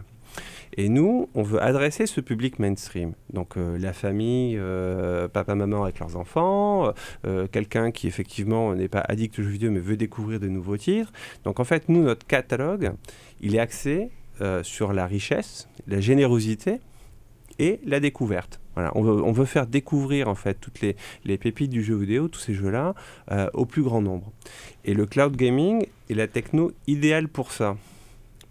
[0.79, 3.15] Et nous, on veut adresser ce public mainstream.
[3.33, 6.93] Donc euh, la famille, euh, papa, maman avec leurs enfants,
[7.27, 10.77] euh, quelqu'un qui effectivement n'est pas addict aux jeux vidéo mais veut découvrir de nouveaux
[10.77, 11.11] titres.
[11.43, 12.93] Donc en fait, nous, notre catalogue,
[13.41, 14.11] il est axé
[14.63, 16.79] sur la richesse, la générosité
[17.59, 18.61] et la découverte.
[18.75, 20.95] Voilà, on, veut, faire découvrir en fait toutes les,
[21.25, 22.95] les pépites du jeu vidéo, tous ces jeux-là,
[23.53, 24.31] au plus grand nombre.
[24.85, 27.77] Et le cloud gaming est la techno idéale pour ça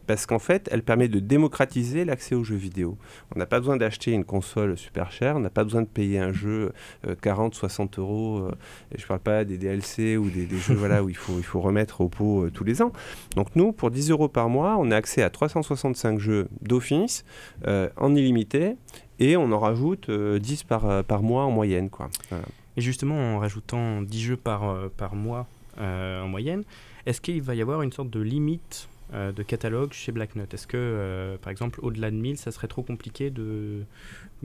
[0.07, 2.97] parce qu'en fait, elle permet de démocratiser l'accès aux jeux vidéo.
[3.35, 6.19] On n'a pas besoin d'acheter une console super chère, on n'a pas besoin de payer
[6.19, 6.71] un jeu
[7.05, 8.51] euh, 40, 60 euros, euh,
[8.93, 11.37] et je ne parle pas des DLC ou des, des jeux voilà, où il faut,
[11.37, 12.91] il faut remettre au pot euh, tous les ans.
[13.35, 17.25] Donc nous, pour 10 euros par mois, on a accès à 365 jeux d'office
[17.67, 18.75] euh, en illimité,
[19.19, 21.89] et on en rajoute euh, 10 par, euh, par mois en moyenne.
[21.89, 22.09] Quoi.
[22.29, 22.45] Voilà.
[22.75, 25.47] Et justement, en rajoutant 10 jeux par, euh, par mois
[25.79, 26.63] euh, en moyenne,
[27.05, 30.53] est-ce qu'il va y avoir une sorte de limite euh, de catalogue chez Black Nut
[30.53, 33.31] Est-ce que, euh, par exemple, au-delà de 1000, ça serait trop compliqué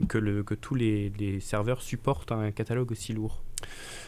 [0.07, 3.43] que, tous les, serveurs supportent un catalogue aussi lourd?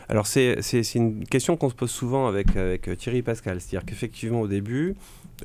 [0.08, 0.62] Alors c'est
[0.96, 3.60] une question qu'on se pose souvent avec, euh, Thierry Pascal.
[3.60, 4.96] C'est-à-dire qu'effectivement au début,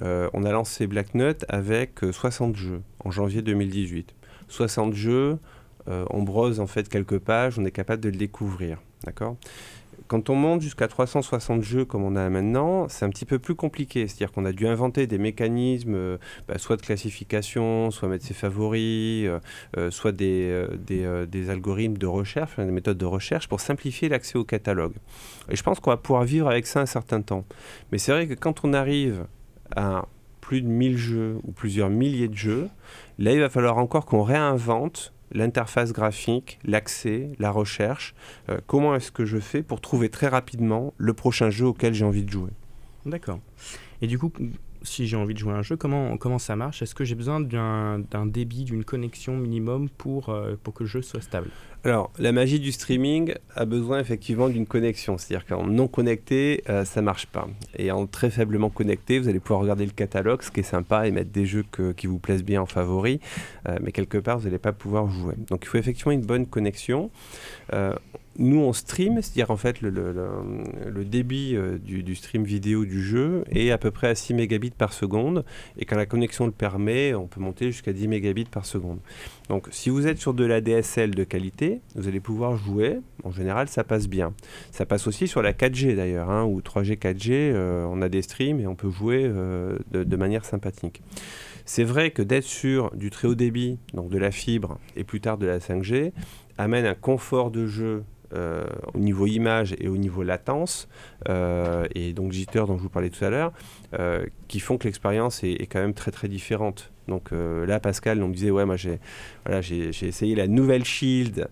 [0.01, 4.15] on a lancé Black Nut avec euh, 60 jeux en janvier 2018.
[4.49, 5.39] 60 jeux,
[5.87, 8.79] on brose en fait quelques pages, on est capable de le découvrir.
[9.05, 9.37] D'accord?
[10.11, 13.55] Quand on monte jusqu'à 360 jeux comme on a maintenant, c'est un petit peu plus
[13.55, 14.09] compliqué.
[14.09, 16.19] C'est-à-dire qu'on a dû inventer des mécanismes, euh,
[16.49, 19.39] bah, soit de classification, soit mettre ses favoris, euh,
[19.77, 24.43] euh, soit des, des, algorithmes de recherche, des méthodes de recherche pour simplifier l'accès au
[24.43, 24.95] catalogue.
[25.49, 27.45] Et je pense qu'on va pouvoir vivre avec ça un certain temps.
[27.93, 29.27] Mais c'est vrai que quand on arrive
[29.77, 30.07] à
[30.41, 32.69] plus de 1000 jeux ou plusieurs milliers de jeux,
[33.21, 38.15] là, il va falloir encore qu'on réinvente l'interface graphique, l'accès, la recherche.
[38.49, 42.05] Euh, comment est-ce que je fais pour trouver très rapidement le prochain jeu auquel j'ai
[42.05, 42.51] envie de jouer?
[43.07, 43.41] D'accord.
[44.03, 44.33] Et du coup,
[44.83, 46.83] si j'ai envie de jouer un jeu, comment, comment ça marche?
[46.83, 50.89] Est-ce que j'ai besoin d'un d'un débit, d'une connexion minimum pour, euh, pour que le
[50.89, 51.51] jeu soit stable?
[51.83, 55.17] Alors, la magie du streaming a besoin effectivement d'une connexion.
[55.17, 57.49] C'est-à-dire qu'en non connecté, euh, ça marche pas.
[57.79, 61.07] Et en très faiblement connecté, vous allez pouvoir regarder le catalogue, ce qui est sympa,
[61.07, 61.65] et mettre des jeux
[61.97, 63.19] qui vous plaisent bien en favori.
[63.67, 65.35] Euh, mais quelque part, vous n'allez pas pouvoir jouer.
[65.49, 67.11] Donc, il faut effectivement une bonne connexion.
[67.73, 67.95] Euh,
[68.39, 73.45] nous, on stream, c'est-à-dire en fait le, débit euh, du, du stream vidéo du jeu
[73.51, 75.45] est à peu près à 6 mégabits par seconde.
[75.79, 78.99] Et quand la connexion le permet, on peut monter jusqu'à 10 mégabits par seconde.
[79.51, 83.01] Donc, si vous êtes sur de la DSL de qualité, vous allez pouvoir jouer.
[83.25, 84.33] En général, ça passe bien.
[84.71, 87.31] Ça passe aussi sur la 4G d'ailleurs, hein, ou 3G, 4G.
[87.33, 91.03] euh, on a des streams et on peut jouer euh, de, de manière sympathique.
[91.65, 95.21] C'est vrai que d'être sur du très haut débit, donc de la fibre, et plus
[95.21, 96.13] tard de la 5G,
[96.57, 98.65] amène un confort de jeu euh,
[98.95, 100.89] au niveau image et au niveau latence,
[101.29, 103.53] euh, et donc jitter dont je vous parlais tout à l'heure,
[103.99, 106.93] euh, qui font que l'expérience est, quand même très très différente.
[107.09, 109.01] Donc là, Pascal on me disait, ouais, moi j'ai
[109.45, 111.49] voilà, essayé la nouvelle Shield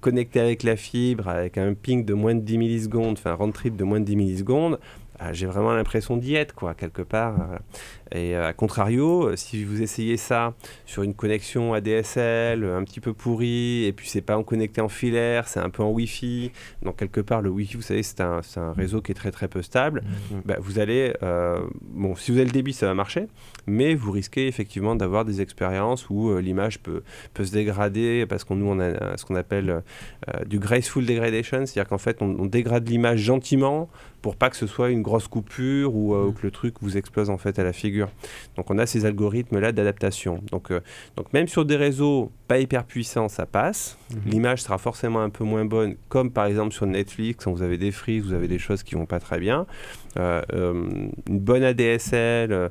[0.00, 3.52] connectée avec la fibre, avec un ping de moins de 10 millisecondes, enfin un round
[3.52, 4.78] trip de moins de 10 millisecondes.
[5.18, 7.34] Ah, j'ai vraiment l'impression d'y être, quoi, quelque part.
[7.36, 7.60] voilà.
[8.14, 12.84] Et euh, à contrario, euh, si vous essayez ça sur une connexion ADSL euh, un
[12.84, 15.90] petit peu pourrie, et puis c'est pas en connecté en filaire, c'est un peu en
[15.90, 19.14] Wi-Fi, donc quelque part le Wi-Fi, vous savez, c'est un, c'est un réseau qui est
[19.14, 20.02] très très peu stable,
[20.44, 23.28] bah, vous allez, euh, bon, si vous avez le débit, ça va marcher,
[23.66, 28.44] mais vous risquez effectivement d'avoir des expériences où euh, l'image peut, peut se dégrader parce
[28.44, 32.20] qu'on nous on a euh, ce qu'on appelle euh, du graceful degradation, c'est-à-dire qu'en fait
[32.20, 33.88] on, on dégrade l'image gentiment
[34.22, 36.96] pour pas que ce soit une grosse coupure ou, euh, ou que le truc vous
[36.96, 38.08] explose en fait à la figure.
[38.56, 40.40] Donc on a ces algorithmes là d'adaptation.
[40.50, 40.80] Donc, euh,
[41.16, 43.98] donc même sur des réseaux pas hyper puissants, ça passe.
[44.26, 47.78] L'image sera forcément un peu moins bonne, comme par exemple sur Netflix, quand vous avez
[47.78, 49.66] des frises, vous avez des choses qui vont pas très bien.
[50.18, 50.42] Euh,
[51.28, 52.70] une bonne ADSL.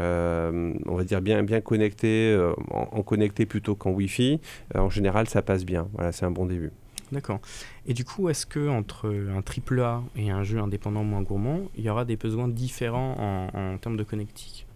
[0.00, 4.40] euh, on va dire bien, bien connecté, euh, en, en connecté plutôt qu'en Wi-Fi,
[4.74, 5.88] euh, en général ça passe bien.
[5.94, 6.72] Voilà, c'est un bon début.
[7.12, 7.40] D'accord.
[7.86, 11.60] Et du coup, est-ce que entre un triple A et un jeu indépendant moins gourmand,
[11.76, 14.66] il y aura des besoins différents en, termes de connectique?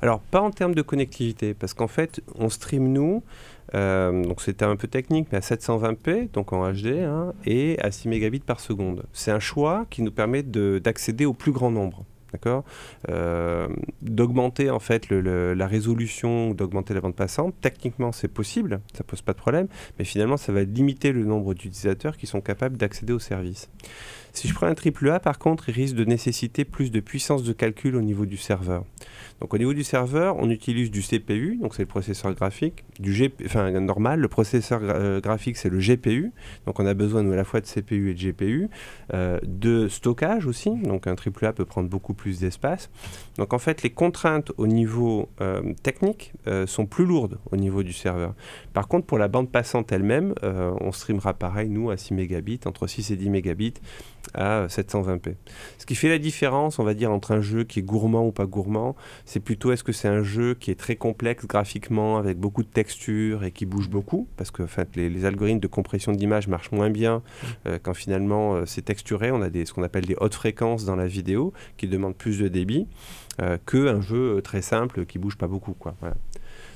[0.00, 3.22] Alors, pas en termes de connectivité, parce qu'en fait, on stream nous,
[3.74, 7.90] euh, donc c'était un peu technique, mais à 720p, donc en HD, hein, et à
[7.90, 9.04] 6 mégabits par seconde.
[9.12, 12.04] C'est un choix qui nous permet de- d'accéder au plus grand nombre.
[13.08, 13.68] Euh,
[14.02, 17.54] D'augmenter en fait la résolution, d'augmenter la bande passante.
[17.60, 21.54] Techniquement, c'est possible, ça pose pas de problème, mais finalement, ça va limiter le nombre
[21.54, 23.68] d'utilisateurs qui sont capables d'accéder au service.
[24.38, 27.42] Si je prends un triple A, par contre, il risque de nécessiter plus de puissance
[27.42, 28.84] de calcul au niveau du serveur.
[29.40, 33.12] Donc au niveau du serveur, on utilise du CPU, donc c'est le processeur graphique, du
[33.12, 36.32] GP, enfin normal, le processeur euh, graphique c'est le GPU,
[36.66, 38.68] donc on a besoin à la fois de CPU et de GPU,
[39.14, 42.90] euh, de stockage aussi, donc un AAA peut prendre beaucoup plus d'espace.
[43.36, 46.32] Donc en fait les contraintes au niveau euh, technique
[46.66, 48.34] sont plus lourdes au niveau du serveur.
[48.72, 52.86] Par contre pour la bande passante elle-même, on streamera pareil nous à 6 mégabits, entre
[52.86, 53.74] 6 et 10 mégabits
[54.34, 55.34] à 720p.
[55.78, 58.32] Ce qui fait la différence, on va dire, entre un jeu qui est gourmand ou
[58.32, 62.38] pas gourmand, c'est plutôt est-ce que c'est un jeu qui est très complexe graphiquement, avec
[62.38, 65.66] beaucoup de textures et qui bouge beaucoup, parce que en fait, les, les algorithmes de
[65.66, 67.22] compression d'image marchent moins bien
[67.66, 69.30] euh, quand finalement euh, c'est texturé.
[69.30, 72.38] On a des, ce qu'on appelle des hautes fréquences dans la vidéo qui demandent plus
[72.38, 72.86] de débit
[73.40, 75.74] euh, qu'un jeu euh, très simple qui bouge pas beaucoup.
[75.74, 75.94] Quoi.
[76.00, 76.16] Voilà.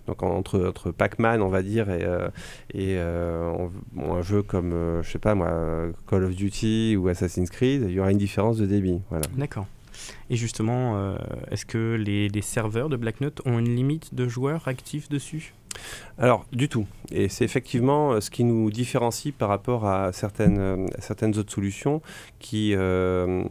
[0.06, 2.28] Donc en- entre, entre Pac-Man, on va dire, et, euh,
[2.74, 3.52] et euh,
[3.96, 5.50] on- un jeu comme, euh, je sais pas moi,
[6.08, 9.00] Call of Duty ou Assassin's Creed, il y aura une différence de débit.
[9.10, 9.26] Voilà.
[9.36, 9.66] D'accord.
[10.32, 11.14] Et justement, euh,
[11.50, 15.52] est-ce que les, serveurs de Black Knot ont une limite de joueurs actifs dessus?
[16.16, 16.86] Alors, du tout.
[17.10, 22.00] Et c'est effectivement euh, ce qui nous différencie par rapport à certaines, euh, autres solutions
[22.38, 23.46] qui ont,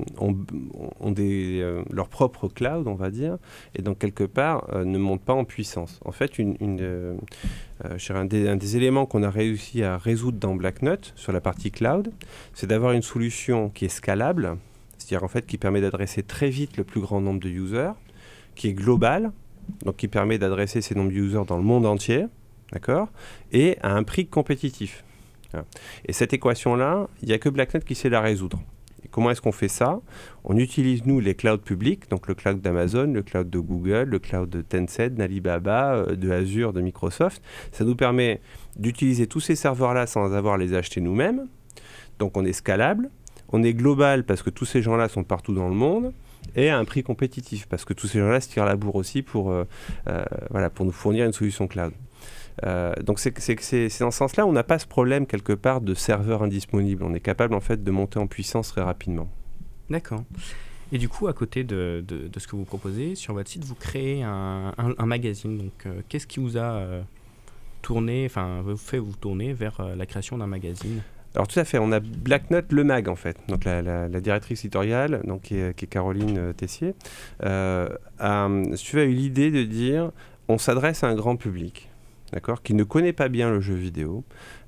[1.91, 3.38] leur propre cloud, on va dire,
[3.76, 6.00] et donc quelque part ne montent pas en puissance.
[6.04, 11.12] En fait, un, des, un des éléments qu'on a réussi à résoudre dans Black Knot
[11.15, 12.12] sur la partie cloud,
[12.56, 14.58] c'est d'avoir une solution qui est scalable,
[15.19, 17.91] c'est-à-dire qui permet d'adresser très vite le plus grand nombre de users,
[18.56, 19.32] qui est globale,
[19.84, 22.28] donc qui permet d'adresser ces nombres de users dans le monde entier,
[22.71, 23.10] d'accord,
[23.52, 25.04] et à un prix compétitif.
[26.06, 28.62] Et cette équation-là, il n'y a que BlackNet qui sait la résoudre.
[29.10, 30.00] Comment est-ce qu'on fait ça?
[30.45, 34.19] On utilise, nous, les clouds publics, donc le cloud d'Amazon, le cloud de Google, le
[34.19, 37.43] cloud de Tencent, d'Alibaba, euh, de Azure, de Microsoft.
[37.74, 38.39] Ça nous permet
[38.78, 41.47] d'utiliser tous ces serveurs-là sans avoir les acheter nous-mêmes.
[42.19, 43.10] Donc on est scalable,
[43.54, 46.14] on est global parce que tous ces gens-là sont partout dans le monde
[46.56, 49.22] et à un prix compétitif parce que tous ces gens-là se tirent la bourre aussi
[49.22, 49.66] pour, euh,
[50.08, 50.24] euh,
[50.80, 51.94] nous fournir une solution cloud.
[52.66, 53.32] Euh, donc c'est
[54.00, 57.04] dans ce sens-là, on n'a pas ce problème quelque part de serveurs indisponibles.
[57.04, 59.30] On est capable en fait de monter en puissance très rapidement.
[59.90, 60.24] D'accord.
[60.94, 62.04] Et du coup, à côté de,
[62.38, 64.74] ce que vous proposez, sur votre site, vous créez un,
[65.06, 65.58] magazine.
[65.58, 66.84] Donc, qu'est-ce qui vous a
[67.82, 71.02] tourné, enfin, fait vous tourner vers la création d'un magazine?
[71.36, 74.62] Alors tout à fait, on a Black Note le mag en fait, donc la, directrice
[74.62, 76.94] éditoriale, donc qui est, Caroline euh, Tessier,
[77.44, 77.88] euh,
[78.20, 80.12] a, a eu l'idée de dire
[80.50, 81.90] on s'adresse à un grand public.
[82.34, 84.24] D'accord, qui ne connaît pas bien le jeu vidéo.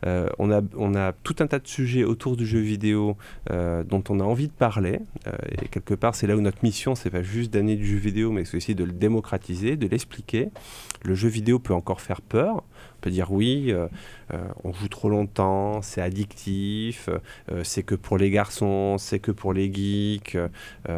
[0.05, 3.15] Euh, on, a, tout un tas de sujets autour du jeu vidéo
[3.51, 4.99] euh, dont on a envie de parler.
[5.27, 7.97] Euh, et quelque part, c'est là où notre mission, c'est pas juste d'amener du jeu
[7.97, 10.49] vidéo, mais c'est aussi de le démocratiser, de l'expliquer.
[11.03, 12.63] Le jeu vidéo peut encore faire peur.
[12.97, 13.73] On peut dire oui,
[14.63, 17.09] on joue trop longtemps, c'est addictif,
[17.63, 20.37] c'est que pour les garçons, c'est que pour les geeks,
[20.85, 20.91] ça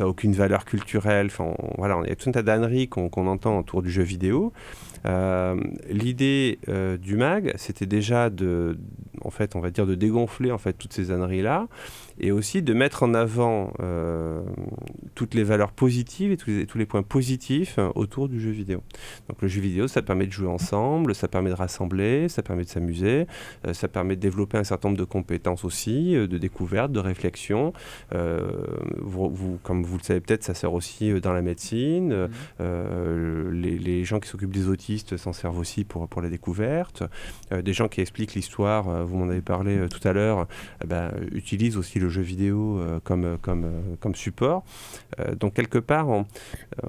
[0.00, 1.26] n'a aucune valeur culturelle.
[1.26, 4.54] Enfin, il y a tout un tas d'âneries qu'on entend autour du jeu vidéo.
[5.06, 5.56] Euh,
[5.88, 8.78] L'idée euh, du mag, c'était déjà de,
[9.22, 11.68] en fait, on va dire de dégonfler en fait toutes ces âneries là,
[12.18, 14.42] et aussi de mettre en avant euh,
[15.14, 18.50] toutes les valeurs positives et tous les, tous les points positifs euh, autour du jeu
[18.50, 18.82] vidéo.
[19.28, 22.64] Donc le jeu vidéo, ça permet de jouer ensemble, ça permet de rassembler, ça permet
[22.64, 23.26] de s'amuser,
[23.66, 27.72] euh, ça permet de développer un certain nombre de compétences aussi, de découverte, de réflexion.
[28.12, 32.28] Vous, vous, comme vous le savez peut-être, ça sert aussi dans la médecine.
[32.58, 33.50] Mmh.
[33.52, 37.02] Les, les, gens qui s'occupent des autistes s'en servent aussi pour, pour la découverte.
[37.50, 40.46] des gens qui expliquent l'histoire, vous m'en avez parlé tout à l'heure,
[40.86, 44.64] ben, utilisent aussi le jeu vidéo euh, comme, euh, comme, euh, comme support.
[45.38, 46.26] donc quelque part, on,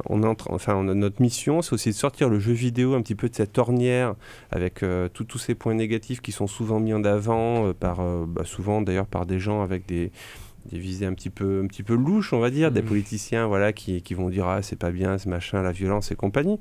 [0.06, 3.30] on entre, enfin, notre mission, c'est aussi de sortir le jeu vidéo un petit peu
[3.30, 4.16] de cette ornière
[4.52, 9.08] avec tous ces points négatifs qui sont souvent mis en avant, par, bah, souvent d'ailleurs
[9.08, 10.12] par des gens avec des
[10.72, 12.86] des visées un petit peu un petit peu louches on va dire des mmh.
[12.86, 16.16] politiciens voilà qui, qui vont dire ah c'est pas bien ce machin la violence et
[16.16, 16.60] compagnie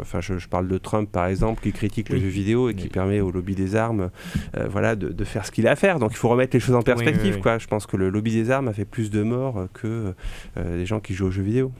[0.00, 3.20] enfin, je, parle de Trump par exemple, qui critique le jeu vidéo et qui permet
[3.20, 4.10] au lobby des armes,
[4.56, 5.98] euh, voilà, de, faire ce qu'il a à faire.
[5.98, 7.58] Donc il faut remettre les choses en perspective, quoi.
[7.58, 10.14] Je pense que le lobby des armes a fait plus de morts que
[10.56, 11.72] euh, les gens qui jouent aux jeux vidéo.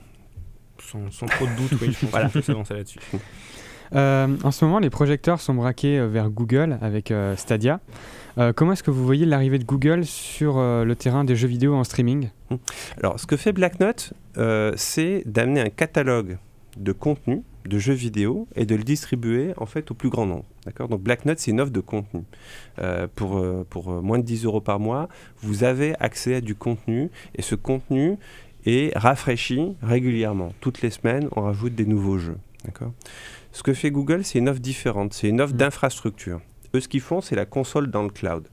[1.11, 2.29] Sans, trop de doute, oui, je pense voilà.
[2.69, 2.99] là-dessus.
[3.93, 7.79] en ce moment, les projecteurs sont braqués vers Google avec Stadia.
[8.55, 11.83] comment est-ce que vous voyez l'arrivée de Google sur le terrain des jeux vidéo en
[11.83, 12.29] streaming?
[12.97, 14.13] Alors, ce que fait Black Note,
[14.75, 16.37] c'est d'amener un catalogue
[16.75, 20.45] de contenu de jeux vidéo et de le distribuer en fait au plus grand nombre.
[20.65, 20.87] D'accord?
[20.87, 22.23] Donc Black Note, c'est une offre de contenu.
[22.79, 25.09] Euh, pour, euh, pour euh, moins de 10 euros par mois,
[25.41, 28.17] vous avez accès à du contenu et ce contenu
[28.65, 30.53] est rafraîchi régulièrement.
[30.61, 32.37] Toutes les semaines, on rajoute des nouveaux jeux.
[32.65, 32.93] D'accord?
[33.51, 35.13] Ce que fait Google, c'est une offre différente.
[35.13, 35.57] C'est une offre mmh.
[35.57, 36.41] d'infrastructure.
[36.75, 38.47] Eux, ce qu'ils font, c'est la console dans le cloud.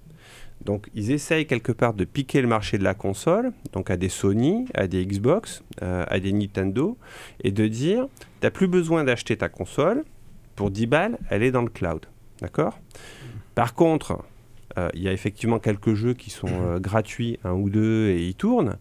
[0.65, 4.09] Donc ils essayent quelque part de piquer le marché de la console, donc à des
[4.09, 6.99] Sony, à des Xbox, euh, à des Nintendo,
[7.43, 10.05] et de dire, tu n'as plus besoin d'acheter ta console,
[10.57, 12.05] pour 10 balles, elle est dans le cloud.
[12.43, 12.79] D'accord?
[13.55, 14.23] Par contre,
[14.79, 18.27] euh, il y a effectivement quelques jeux qui sont euh, gratuits, un ou deux, et
[18.27, 18.77] ils tournent,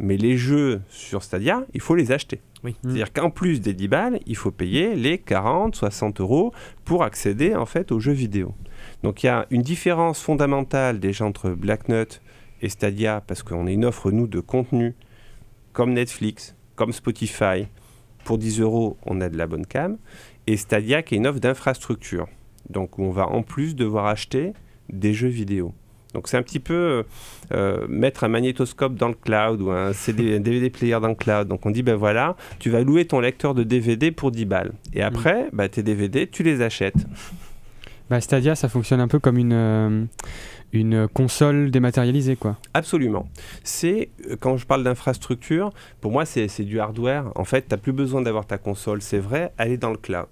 [0.00, 2.40] mais les jeux sur Stadia, il faut les acheter.
[2.62, 6.52] C'est-à-dire qu'en plus des 10 balles, il faut payer les 40, 60 euros
[6.84, 8.54] pour accéder en fait aux jeux vidéo.
[9.02, 12.20] Donc il y a une différence fondamentale déjà entre Blacknut
[12.62, 14.94] et Stadia parce qu'on est une offre, nous, de contenu
[15.72, 17.66] comme Netflix, comme Spotify.
[18.24, 19.96] Pour 10 euros, on a de la bonne cam.
[20.46, 22.26] Et Stadia qui est une offre d'infrastructure.
[22.68, 24.52] Donc on va en plus devoir acheter
[24.90, 25.72] des jeux vidéo.
[26.14, 27.02] Donc c'est un petit peu euh,
[27.52, 31.48] euh, mettre un magnétoscope dans le cloud ou un, CD, DVD player dans le cloud.
[31.48, 34.72] Donc on dit ben voilà, tu vas louer ton lecteur de DVD pour 10 balles.
[34.92, 37.06] Et après, bah, tes DVD, tu les achètes.
[38.10, 40.04] Bah, Stadia, ça fonctionne un peu comme une, euh,
[40.72, 42.56] une console dématérialisée, quoi.
[42.74, 43.28] Absolument.
[43.62, 45.70] C'est, euh, quand je parle d'infrastructure,
[46.00, 47.30] pour moi, c'est du hardware.
[47.36, 49.96] En fait, tu n'as plus besoin d'avoir ta console, c'est vrai, elle est dans le
[49.96, 50.26] cloud.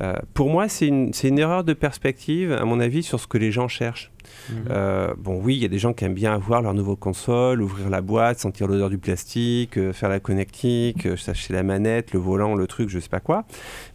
[0.00, 3.36] Euh, pour moi, c'est une, une, erreur de perspective, à mon avis, sur ce que
[3.36, 4.10] les gens cherchent.
[4.50, 5.14] Mhm.
[5.18, 7.88] bon, oui, il y a des gens qui aiment bien avoir leur nouvelle console, ouvrir
[7.90, 12.66] la boîte, sentir l'odeur du plastique, faire la connectique, s'acheter la manette, le volant, le
[12.66, 13.44] truc, je sais pas quoi.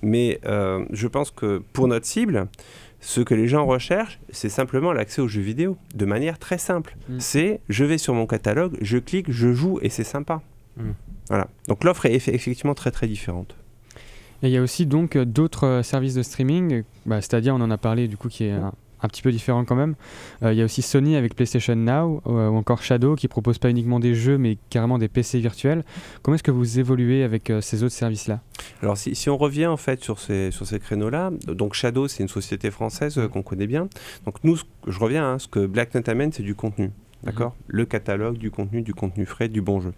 [0.01, 2.47] Mais je pense que pour notre cible,
[3.01, 6.95] ce que les gens recherchent, c'est simplement l'accès aux jeux vidéo, de manière très simple.
[7.07, 7.19] Mm.
[7.19, 10.41] C'est je vais sur mon catalogue, je clique, je joue et c'est sympa.
[10.77, 10.91] Mm.
[11.29, 11.47] Voilà.
[11.67, 13.55] Donc l'offre est effectivement très très différente.
[14.41, 17.61] Et il y a aussi donc euh, d'autres euh, services de streaming, bah, c'est-à-dire on
[17.61, 18.73] en a parlé du coup qui est un
[19.07, 19.95] petit peu différent quand même.
[20.43, 23.57] Euh, il y a aussi Sony avec PlayStation Now euh, ou encore Shadow qui propose
[23.57, 25.83] pas uniquement des jeux mais carrément des PC virtuels.
[26.21, 28.41] Comment est-ce que vous évoluez avec euh, ces autres services-là?
[28.81, 32.23] Alors si, si, on revient en fait sur ces, sur ces créneaux-là, donc Shadow c'est
[32.23, 33.87] une société française qu'on connaît bien.
[34.25, 34.57] Donc nous,
[34.87, 36.91] je reviens, hein, ce que Black amène c'est du contenu.
[37.23, 37.51] D'accord?
[37.51, 37.65] Mm-hmm.
[37.67, 39.93] Le catalogue, du contenu, du contenu frais, du bon jeu.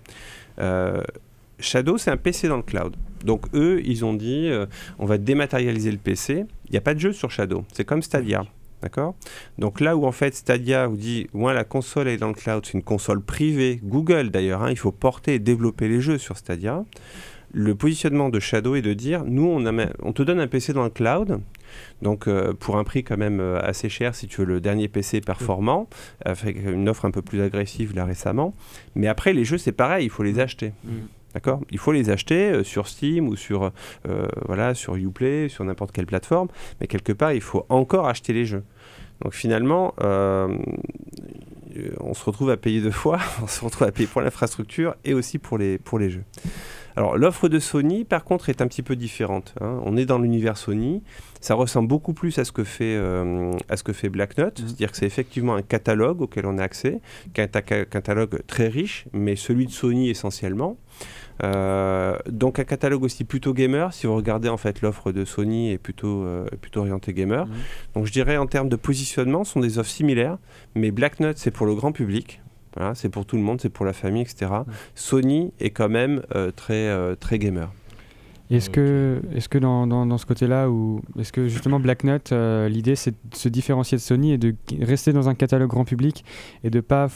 [1.60, 2.96] Shadow, c'est un PC dans le cloud.
[3.24, 4.50] Donc eux, ils ont dit,
[4.98, 6.46] on va dématérialiser le PC.
[6.66, 7.66] Il n'y a pas de jeu sur Shadow.
[7.72, 8.46] C'est comme Stadia.
[8.82, 9.16] D'accord?
[9.58, 12.66] Donc là où en fait Stadia vous dit, moi la console est dans le cloud,
[12.66, 16.38] c'est une console privée, Google d'ailleurs, hein, il faut porter et développer les jeux sur
[16.38, 16.84] Stadia.
[17.54, 19.66] Le positionnement de Shadow est de dire, nous on,
[20.02, 21.42] on te donne un PC dans le cloud,
[22.02, 24.88] donc euh, pour un prix quand même euh, assez cher si tu veux le dernier
[24.88, 25.88] PC performant,
[26.24, 28.56] avec une offre un peu plus agressive là récemment.
[28.96, 30.74] Mais après les jeux c'est pareil, il faut les acheter.
[30.86, 30.90] Mm.
[31.34, 31.62] D'accord?
[31.72, 33.72] Il faut les acheter euh, sur Steam ou sur,
[34.08, 38.34] euh, voilà, sur Uplay, sur n'importe quelle plateforme, mais quelque part, il faut encore acheter
[38.34, 38.64] les jeux.
[39.22, 40.58] Donc finalement, euh,
[42.00, 45.14] on se retrouve à payer deux fois, on se retrouve à payer pour l'infrastructure et
[45.14, 46.24] aussi pour les, pour les jeux.
[46.98, 49.54] Alors l'offre de Sony, par contre, est un petit peu différente.
[49.62, 49.80] Hein.
[49.86, 51.02] On est dans l'univers Sony.
[51.40, 53.00] Ça ressemble beaucoup plus à ce que fait,
[53.70, 54.64] à ce que fait Black Note, mmh.
[54.68, 57.00] c'est-à-dire que c'est effectivement un catalogue auquel on a accès,
[57.38, 60.78] un catalogue très riche, mais celui de Sony essentiellement.
[61.44, 63.94] Euh, donc un catalogue aussi plutôt gamer.
[63.94, 67.46] Si vous regardez en fait l'offre de Sony est plutôt euh, plutôt orientée gamer.
[67.46, 67.54] Mhm.
[67.96, 70.38] Donc je dirais en termes de positionnement, ce sont des offres similaires,
[70.76, 72.42] mais Black Nut c'est pour le grand public.
[72.76, 74.50] Voilà, c'est pour tout le monde, c'est pour la famille, etc.
[74.96, 77.70] Sony est quand même euh, très très gamer.
[78.52, 82.32] Est-ce que, est que dans, dans, dans ce côté-là, ou est-ce que justement Black Nut,
[82.32, 85.86] euh, l'idée c'est de se différencier de Sony et de rester dans un catalogue grand
[85.86, 86.26] public
[86.64, 87.08] et de pas.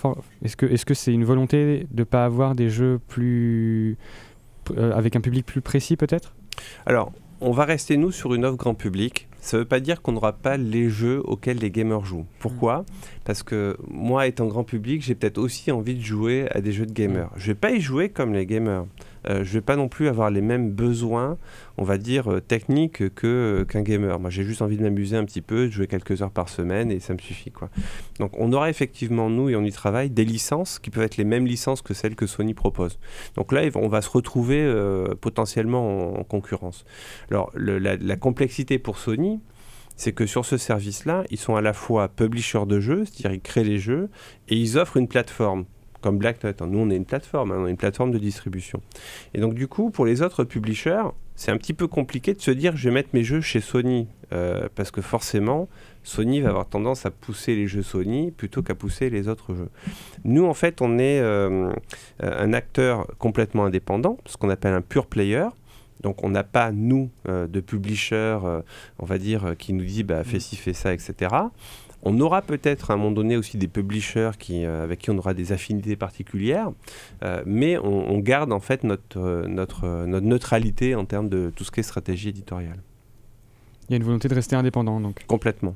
[0.43, 3.98] Est-ce que est-ce que c'est une volonté de pas avoir des jeux plus
[4.78, 6.34] euh, avec un public plus précis peut-être?
[6.86, 9.28] Alors, on va rester nous sur une offre grand public.
[9.41, 12.26] Ça ne veut pas dire qu'on n'aura pas les jeux auxquels les gamers jouent.
[12.39, 12.86] Pourquoi?
[13.26, 16.88] Parce que moi, étant grand public, j'ai peut-être aussi envie de jouer à des jeux
[16.88, 17.30] de gamers.
[17.36, 18.86] Je vais pas y jouer comme les gamers.
[19.28, 21.38] Euh, je vais pas non plus avoir les mêmes besoins,
[21.78, 24.20] on va dire, euh, techniques que, qu'un gamer.
[24.20, 26.92] Moi, j'ai juste envie de m'amuser un petit peu, de jouer quelques heures par semaine
[26.92, 27.52] et ça me suffit.
[27.52, 27.70] Quoi.
[28.20, 31.24] Donc, on aura effectivement, nous, et on y travaille, des licences qui peuvent être les
[31.24, 33.00] mêmes licences que celles que Sony propose.
[33.36, 36.86] Donc là, on va se retrouver euh, potentiellement en, en concurrence.
[37.32, 39.40] Alors, la, la complexité pour Sony,
[39.96, 43.42] c'est que sur ce service-là, ils sont à la fois publishers de jeux, c'est-à-dire ils
[43.42, 44.10] créent les jeux,
[44.50, 45.66] et ils offrent une plateforme,
[46.06, 46.62] comme Black Nut.
[46.62, 48.80] Nous, on est une plateforme, hein, on est une plateforme de distribution.
[49.34, 51.02] Et donc, du coup, pour les autres publishers,
[51.34, 54.08] c'est un petit peu compliqué de se dire je vais mettre mes jeux chez Sony,
[54.32, 55.68] euh, parce que forcément,
[56.04, 59.70] Sony va avoir tendance à pousser les jeux Sony plutôt qu'à pousser les autres jeux.
[60.26, 61.72] Nous, en fait, on est euh,
[62.22, 65.48] un acteur complètement indépendant, ce qu'on appelle un pure player.
[66.02, 68.38] Donc on n'a pas, nous, euh, de publisher,
[69.00, 71.32] on va dire, qui nous dit bah, fais ci, fais ça, etc.
[72.06, 75.18] On aura peut-être à un moment donné aussi des publishers qui, euh, avec qui on
[75.18, 76.72] aura des affinités particulières,
[77.24, 81.52] euh, mais on, on garde en fait notre, euh, notre, notre neutralité en termes de
[81.56, 82.80] tout ce qui est stratégie éditoriale.
[83.89, 85.26] Il y a une volonté de rester indépendant donc.
[85.28, 85.76] Complètement.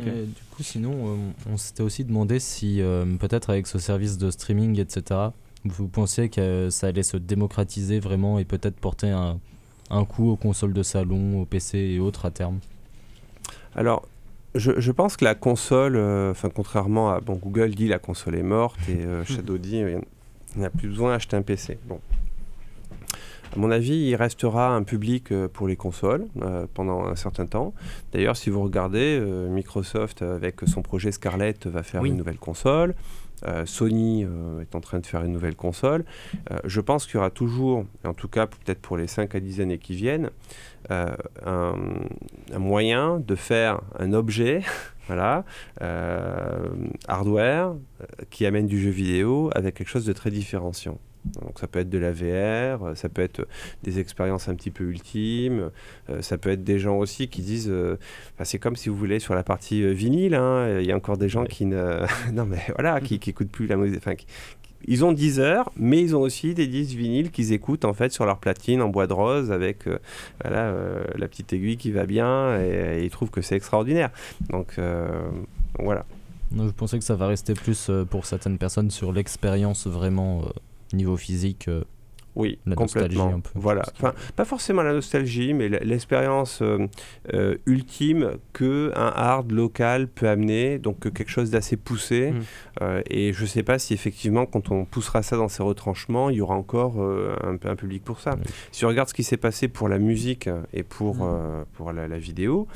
[0.00, 1.16] Et du coup, sinon, euh,
[1.52, 5.20] on s'était aussi demandé si euh, peut-être avec ce service de streaming, etc.,
[5.64, 9.38] vous pensiez que ça allait se démocratiser vraiment et peut-être porter un,
[9.90, 12.58] un coup aux consoles de salon, aux PC et autres à terme?
[13.76, 14.08] Alors,
[14.54, 18.36] je, je pense que la console, euh, enfin contrairement à bon, Google dit la console
[18.36, 20.00] est morte et euh, Shadow dit euh,
[20.54, 21.78] il n'y a plus besoin d'acheter un PC.
[21.86, 22.00] Bon.
[23.54, 27.44] À mon avis, il restera un public euh, pour les consoles euh, pendant un certain
[27.44, 27.74] temps.
[28.12, 32.08] D'ailleurs, si vous regardez, euh, Microsoft, euh, avec son projet Scarlett, va faire Oui.
[32.08, 32.94] une nouvelle console.
[33.46, 36.04] Euh, Sony euh, est en train de faire une nouvelle console.
[36.50, 39.40] Euh, je pense qu'il y aura toujours, en tout cas peut-être pour les 5 à
[39.40, 40.30] 10 années qui viennent,
[40.90, 41.14] un,
[41.46, 44.62] un moyen de faire un objet,
[45.06, 45.44] voilà,
[47.06, 47.74] hardware,
[48.30, 50.98] qui amène du jeu vidéo avec quelque chose de très différenciant.
[51.40, 53.46] Donc ça peut être de la VR, euh, ça peut être
[53.84, 55.70] des expériences un petit peu ultimes,
[56.10, 57.96] euh, ça peut être des gens aussi qui disent, euh,
[58.34, 60.96] enfin, c'est comme si vous voulez sur la partie euh, vinyle, hein, il y a
[60.96, 61.48] encore des gens Ouais.
[61.48, 62.00] qui ne,
[62.32, 64.26] non mais voilà, qui, qui écoutent plus la musique, enfin, qui-
[64.88, 68.10] ils ont 10 heures, mais ils ont aussi des disques vinyles qu'ils écoutent en fait
[68.10, 69.98] sur leur platine en bois de rose avec euh,
[70.42, 74.10] voilà, euh, la petite aiguille qui va bien et, et ils trouvent que c'est extraordinaire.
[74.50, 75.06] Donc euh,
[75.78, 76.04] voilà.
[76.56, 80.50] Je pensais que ça va rester plus euh, pour certaines personnes sur l'expérience vraiment euh,
[80.96, 81.68] niveau physique.
[81.68, 81.84] euh,
[82.34, 83.36] Oui, La nostalgie complètement.
[83.36, 83.50] un peu.
[83.54, 83.82] Voilà.
[83.94, 86.86] Enfin, pas forcément la nostalgie, mais l'expérience euh,
[87.34, 92.30] euh, ultime que un hard local peut amener, donc que quelque chose d'assez poussé.
[92.30, 92.40] Mm.
[92.80, 96.30] Euh, et je ne sais pas si effectivement, quand on poussera ça dans ses retranchements,
[96.30, 98.38] il y aura encore euh, un, un public pour ça.
[98.70, 101.20] Si on regarde ce qui s'est passé pour la musique et pour, Mm.
[101.22, 102.66] euh, pour la, la vidéo.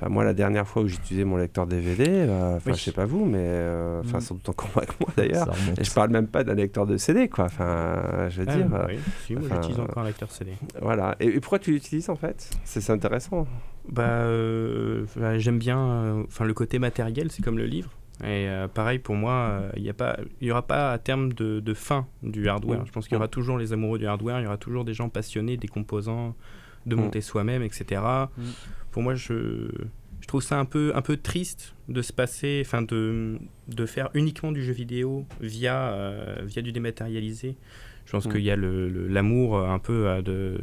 [0.00, 2.76] Enfin, moi, la dernière fois où j'utilisais mon lecteur DVD, euh, enfin, Oui.
[2.78, 4.20] je sais pas vous, mais euh, enfin, Mm.
[4.20, 5.48] sans doute encore moins que moi d'ailleurs.
[5.76, 7.46] Et je parle même pas d'un lecteur de CD, quoi.
[7.46, 8.98] Enfin, je veux Ah, dire, euh, oui.
[9.26, 10.52] Si, moi enfin, j'utilise encore un lecteur CD.
[10.80, 11.16] voilà.
[11.18, 12.48] Et, et pourquoi tu l'utilises en fait?
[12.64, 13.46] C'est intéressant.
[13.90, 15.04] Bah, euh,
[15.38, 17.90] j'aime bien euh, enfin, le côté matériel, c'est comme le livre.
[18.22, 19.92] Et euh, pareil pour moi, il n'y
[20.46, 22.84] y aura pas à terme de, de fin du hardware.
[22.84, 24.92] Je pense qu'il y aura toujours les amoureux du hardware, il y aura toujours des
[24.94, 26.34] gens passionnés des composants,
[26.88, 27.00] de Mm.
[27.00, 28.00] monter soi-même, etc.
[28.36, 28.42] Mm.
[28.90, 29.68] Pour moi, je,
[30.20, 34.08] je trouve ça un peu, un peu triste de se passer, enfin de, de faire
[34.14, 37.56] uniquement du jeu vidéo via, euh, via du dématérialisé.
[38.06, 38.32] Je pense Mm.
[38.32, 40.58] qu'il y a l'amour euh, un peu euh, de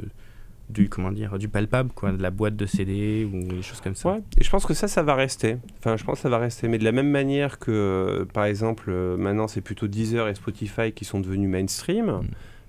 [0.68, 3.94] du comment dire du palpable quoi de la boîte de CD ou des choses comme
[3.94, 4.22] ça Ouais.
[4.40, 5.58] Et je pense que ça, ça va rester.
[5.78, 6.68] Enfin, je pense que ça va rester.
[6.68, 11.06] Mais de la même manière que, par exemple, maintenant, c'est plutôt Deezer et Spotify qui
[11.06, 12.08] sont devenus mainstream.
[12.08, 12.22] Mm.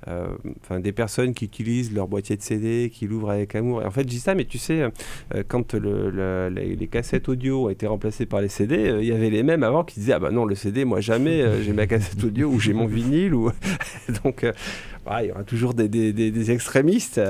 [0.08, 0.26] Euh,
[0.62, 3.82] Enfin, des personnes qui utilisent leur boîtier de CD, qui l'ouvrent avec amour.
[3.82, 7.28] Et en fait, je dis ça, mais tu sais, euh, quand le- le- les, cassettes
[7.28, 10.00] audio ont été remplacées par les CD, euh, il y avait les mêmes avant qui
[10.00, 12.86] disaient ah bah non le CD, moi jamais, j'ai ma cassette audio ou j'ai mon
[12.86, 13.32] vinyle
[14.24, 17.20] donc il y aura toujours des, extrémistes.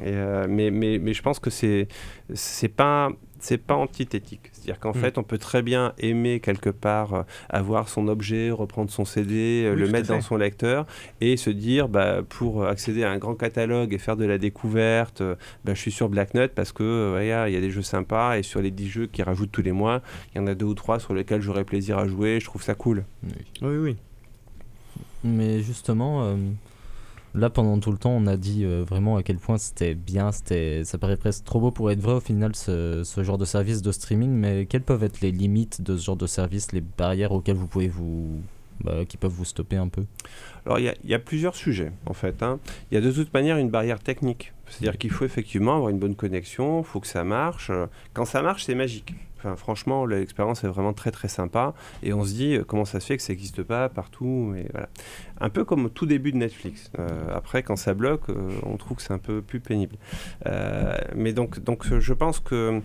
[0.00, 1.88] mais, mais, mais je pense que c'est
[2.34, 3.10] c'est pas
[3.44, 4.50] c'est pas antithétique.
[4.52, 5.00] C'est-à-dire qu'en Mm.
[5.00, 9.64] fait, on peut très bien aimer quelque part euh, avoir son objet, reprendre son CD,
[9.66, 10.86] euh, Oui, le mettre dans son lecteur
[11.20, 15.22] et se dire, bah, pour accéder à un grand catalogue et faire de la découverte,
[15.22, 15.34] euh,
[15.64, 18.38] bah, je suis sur Black Nut parce que voilà, il y a des jeux sympas
[18.38, 20.02] et sur les 10 jeux qui rajoutent tous les mois,
[20.34, 22.38] il y en a deux ou trois sur lesquels j'aurais plaisir à jouer.
[22.40, 23.04] Je trouve ça cool.
[23.60, 23.96] Oui, oui.
[25.24, 26.36] Mais justement, euh,
[27.34, 30.32] là pendant tout le temps, on a dit euh, vraiment à quel point c'était bien,
[30.32, 33.44] c'était, ça paraît presque trop beau pour être vrai au final ce, ce genre de
[33.44, 34.30] service de streaming.
[34.30, 37.66] Mais quelles peuvent être les limites de ce genre de service, les barrières auxquelles vous
[37.66, 38.40] pouvez vous,
[38.82, 40.04] bah, qui peuvent vous stopper un peu?
[40.66, 42.42] Alors, il y a- plusieurs sujets, en fait.
[42.42, 42.58] hein.
[42.90, 44.52] Il y a de toute manière une barrière technique.
[44.68, 47.70] C'est-à-dire qu'il faut effectivement avoir une bonne connexion, il faut que ça marche.
[48.14, 49.14] Quand ça marche, c'est magique.
[49.38, 51.74] Enfin, franchement, l'expérience est vraiment très très sympa.
[52.04, 54.66] Et on se dit, euh, comment ça se fait que ça n'existe pas partout et
[54.70, 54.88] voilà.
[55.40, 56.92] Un peu comme au tout début de Netflix.
[57.00, 59.96] Euh, après, quand ça bloque, euh, on trouve que c'est un peu plus pénible.
[61.16, 62.80] Mais donc, donc, je pense que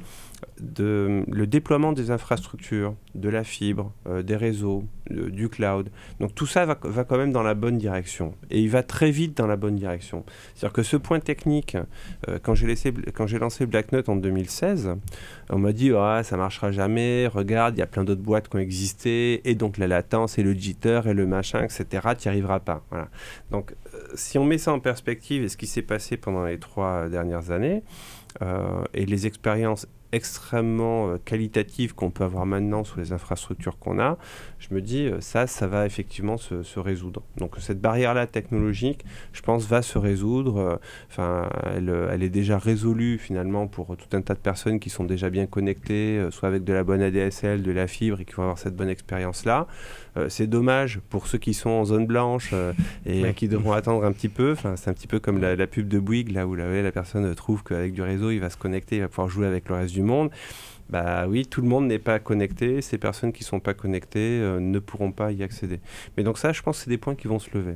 [0.60, 3.92] le déploiement des infrastructures, de la fibre,
[4.24, 8.34] des réseaux, du cloud, donc tout ça va, va quand même dans la bonne direction.
[8.50, 10.24] Et il va très vite dans la bonne direction.
[10.56, 11.76] C'est-à-dire que ce point technique,
[12.30, 14.92] euh, quand j'ai lancé Black Nut en 2016,
[15.50, 18.56] on m'a dit ah, ça marchera jamais, regarde, il y a plein d'autres boîtes qui
[18.56, 22.32] ont existé, et donc la latence, et le jitter, et le machin, etc., tu n'y
[22.32, 22.84] arriveras pas.
[23.52, 26.60] Donc euh, si on met ça en perspective et ce qui s'est passé pendant les
[26.60, 27.84] trois dernières années,
[28.42, 34.00] euh, et les expériences extrêmement euh, qualitatives qu'on peut avoir maintenant sur les infrastructures qu'on
[34.00, 34.18] a,
[34.60, 37.22] je me dis, euh, ça, ça va effectivement se, se résoudre.
[37.38, 39.04] Donc cette barrière-là technologique,
[39.34, 40.58] je pense, va se résoudre.
[40.58, 40.76] euh,
[41.10, 45.04] Enfin, elle, elle est déjà résolue finalement pour tout un tas de personnes qui sont
[45.04, 48.44] déjà bien connectées, soit avec de la bonne ADSL, de la fibre et qui vont
[48.44, 49.68] avoir cette bonne expérience-là.
[50.30, 52.54] C'est dommage pour ceux qui sont en zone blanche
[53.06, 53.34] et Ouais.
[53.34, 54.52] qui devront attendre un petit peu.
[54.54, 56.92] Enfin, c'est un petit peu comme la, la pub de Bouygues, là où la, la
[56.92, 59.76] personne trouve qu'avec du réseau, il va se connecter, il va pouvoir jouer avec le
[59.76, 60.30] reste du monde.
[60.90, 62.82] Bah oui, tout le monde n'est pas connecté.
[62.82, 65.80] Ces personnes qui sont pas connectées euh, ne pourront pas y accéder.
[66.16, 67.76] Mais donc ça, je pense que c'est des points qui vont se lever.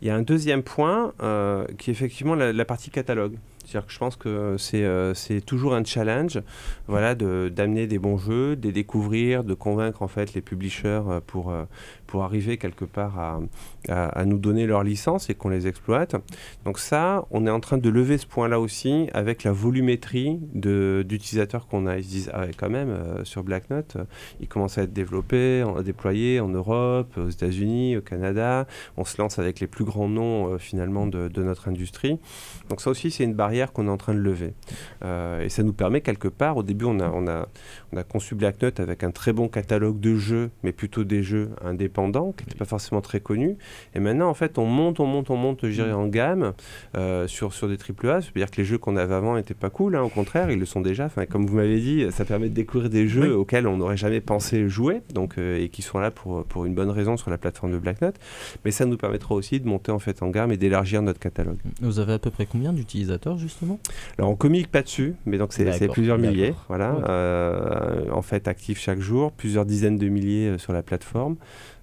[0.00, 3.36] Il y a un deuxième point euh, qui est effectivement la, la partie catalogue.
[3.64, 5.14] C'est-à-dire que je pense que c'est euh,
[5.46, 6.40] toujours un challenge
[6.88, 11.20] voilà, d'amener des bons jeux, de les découvrir, de convaincre en fait les publishers euh,
[11.26, 11.64] pour, euh,
[12.06, 13.40] pour arriver quelque part à,
[13.88, 16.16] à, nous donner leur licence et qu'on les exploite.
[16.64, 21.66] Donc ça, on est en train de lever ce point-là aussi avec la volumétrie d'utilisateurs
[21.68, 21.98] qu'on a.
[21.98, 24.04] Ils se disent, ah ouais, quand même, euh, sur Black Nut, euh,
[24.40, 28.66] il commence à être développé, en- déployé en Europe, aux États-Unis, au Canada.
[28.96, 32.18] On se lance avec les plus grands noms finalement de, de notre industrie.
[32.68, 34.54] Donc ça aussi, c'est une barrière qu'on est en train de lever.
[35.04, 37.46] Euh, et ça nous permet quelque part, au début, on a, on a,
[37.92, 41.22] on a conçu Black Nut avec un très bon catalogue de jeux, mais plutôt des
[41.22, 43.56] jeux indépendants, qui n'étaient pas forcément très connus.
[43.94, 46.52] Et maintenant, en fait, on monte, on monte, on monte, je dirais, en gamme
[46.96, 48.22] euh, sur, sur des AAA.
[48.22, 50.64] C'est-à-dire que les jeux qu'on avait avant n'étaient pas cool, hein, au contraire, ils le
[50.66, 51.04] sont déjà.
[51.06, 53.28] Enfin, comme vous m'avez dit, ça permet de découvrir des jeux Oui.
[53.30, 56.74] auxquels on n'aurait jamais pensé jouer, donc, euh, et qui sont là pour, pour une
[56.74, 58.14] bonne raison sur la plateforme de Black Nut.
[58.64, 61.58] Mais ça nous permettra aussi de monter en fait en gamme et d'élargir notre catalogue.
[61.80, 63.78] Vous avez à peu près combien d'utilisateurs justement?
[64.18, 68.78] Alors on communique pas dessus, mais donc c'est plusieurs milliers, voilà, euh, en fait actifs
[68.78, 71.36] chaque jour, plusieurs dizaines de milliers euh, sur la plateforme.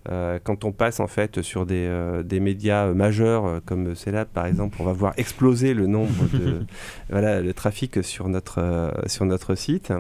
[0.08, 4.28] Euh, quand on passe en fait sur des, euh, des médias euh, majeurs comme Celab
[4.30, 6.66] par exemple, on va voir exploser le nombre de
[7.10, 9.92] voilà le trafic sur notre sur notre site.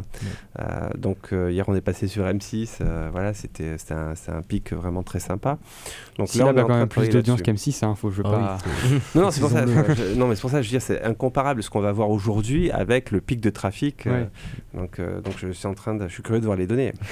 [0.97, 5.19] Donc hier on est passé sur M6, euh, voilà c'était un, un pic vraiment très
[5.19, 5.57] sympa.
[6.17, 7.69] Donc on a quand même plus d'audience là-dessus.
[7.71, 8.57] qu'M6, hein, faut je Ah pas.
[8.85, 9.65] oui, Non, non, c'est pour ça.
[9.65, 9.95] Disons-le.
[9.95, 11.91] je- non, mais c'est pour ça que je veux dire, c'est incomparable ce qu'on va
[11.91, 14.03] voir aujourd'hui avec le pic de trafic.
[14.05, 14.27] Ouais.
[14.73, 16.93] donc, donc je suis en train de, je suis curieux de voir les données.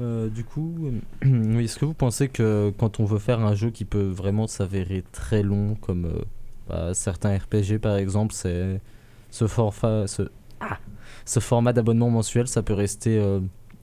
[0.00, 0.90] Euh, du coup,
[1.22, 5.04] est-ce que vous pensez que quand on veut faire un jeu qui peut vraiment s'avérer
[5.12, 6.22] très long, comme euh,
[6.68, 8.80] bah, certains RPG par exemple, c'est
[10.60, 10.78] ah,
[11.24, 13.40] ce format d'abonnement mensuel, ça peut rester euh,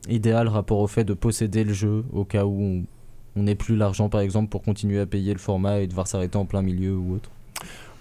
[0.09, 2.84] idéal rapport au fait de posséder le jeu au cas où
[3.36, 6.38] on n'ait plus l'argent par exemple pour continuer à payer le format et devoir s'arrêter
[6.38, 7.30] en plein milieu ou autre?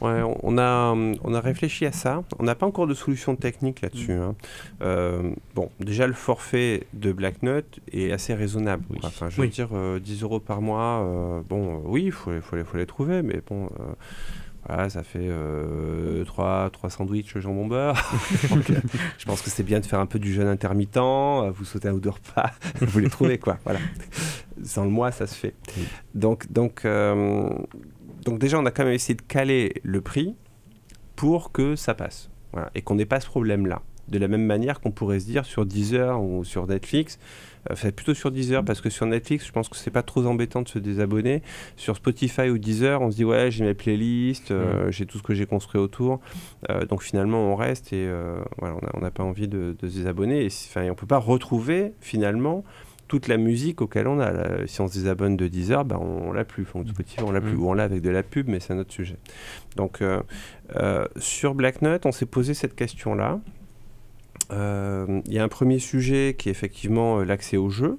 [0.01, 2.23] Ouais, on- a, on a réfléchi à ça.
[2.39, 4.13] On n'a pas encore de solution technique là-dessus.
[4.15, 4.21] Mm.
[4.21, 4.35] hein.
[4.83, 8.85] Euh, bon, déjà, le forfait de Black Nut est assez raisonnable.
[8.91, 8.99] Oui.
[9.03, 9.49] Enfin, je veux Oui.
[9.49, 12.77] dire, euh, 10 euros par mois, euh, bon, euh, oui, il faut, les- faut, faut
[12.77, 13.71] les trouver, mais bon.
[14.69, 15.31] voilà, ça fait
[16.27, 17.95] 3, trois sandwichs jambon beurre.
[18.51, 18.71] Donc,
[19.17, 20.99] je pense que c'est bien de faire un peu du jeûne intermittent.
[20.99, 23.59] Vous sautez un ou deux repas, vous les trouvez, quoi.
[23.65, 23.79] Voilà.
[24.65, 25.55] Sans le mois, ça se fait.
[25.77, 25.85] Oui.
[26.15, 26.83] Donc, donc,
[28.27, 30.35] donc déjà, on a quand même essayé de caler le prix
[31.15, 32.29] pour que ça passe.
[32.53, 33.83] Voilà, et qu'on n'ait pas ce problème-là.
[34.09, 37.19] de la même manière qu'on pourrait se dire sur Deezer ou sur Netflix.
[37.71, 40.63] Enfin, plutôt sur Deezer parce que sur Netflix, je pense que c'est pas trop embêtant
[40.63, 41.43] de se désabonner.
[41.77, 45.23] Sur Spotify ou Deezer, on se dit ouais, j'ai mes playlists, euh, j'ai tout ce
[45.23, 46.21] que j'ai construit autour.
[46.71, 50.45] Euh, donc finalement, on reste et euh, voilà, on n'a pas envie de, se désabonner.
[50.45, 52.65] Et enfin, on peut pas retrouver finalement
[53.09, 54.67] toute la musique auquel on a.
[54.67, 56.63] si on se désabonne de Deezer, ben on, l'a plus.
[56.65, 57.55] Enfin, Spotify, on l'a plus.
[57.55, 59.17] Ou on l'a avec de la pub, mais c'est un autre sujet.
[59.77, 60.03] Donc
[61.17, 63.41] sur Black on s'est posé cette question-là.
[64.53, 67.99] Euh, il y a un premier sujet qui est effectivement euh, l'accès au jeu.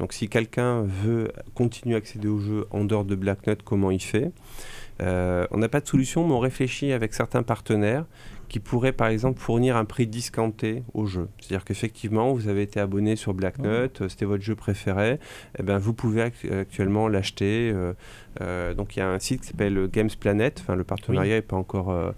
[0.00, 4.02] Donc si quelqu'un veut continuer à accéder au jeu en dehors de Blacknut, comment il
[4.02, 4.32] fait?
[5.02, 8.04] Euh, On n'a pas de solution, mais on réfléchit avec certains partenaires
[8.54, 11.28] qui pourraient par exemple fournir un prix discounté au jeu.
[11.40, 15.18] C'est-à-dire qu'effectivement, vous avez été abonné sur Blacknut, c'était votre jeu préféré, et
[15.58, 17.94] eh ben, vous pouvez actuellement l'acheter euh,
[18.40, 20.58] donc il y a un site qui s'appelle Games Planet.
[20.60, 22.12] Enfin, le partenariat n'est pas encore euh,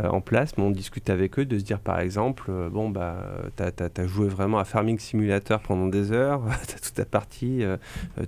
[0.00, 3.16] euh, en place, mais on discute avec eux de se dire par exemple, bon bah
[3.56, 7.62] tu as, joué vraiment à Farming Simulator pendant des heures, tu as toute ta partie,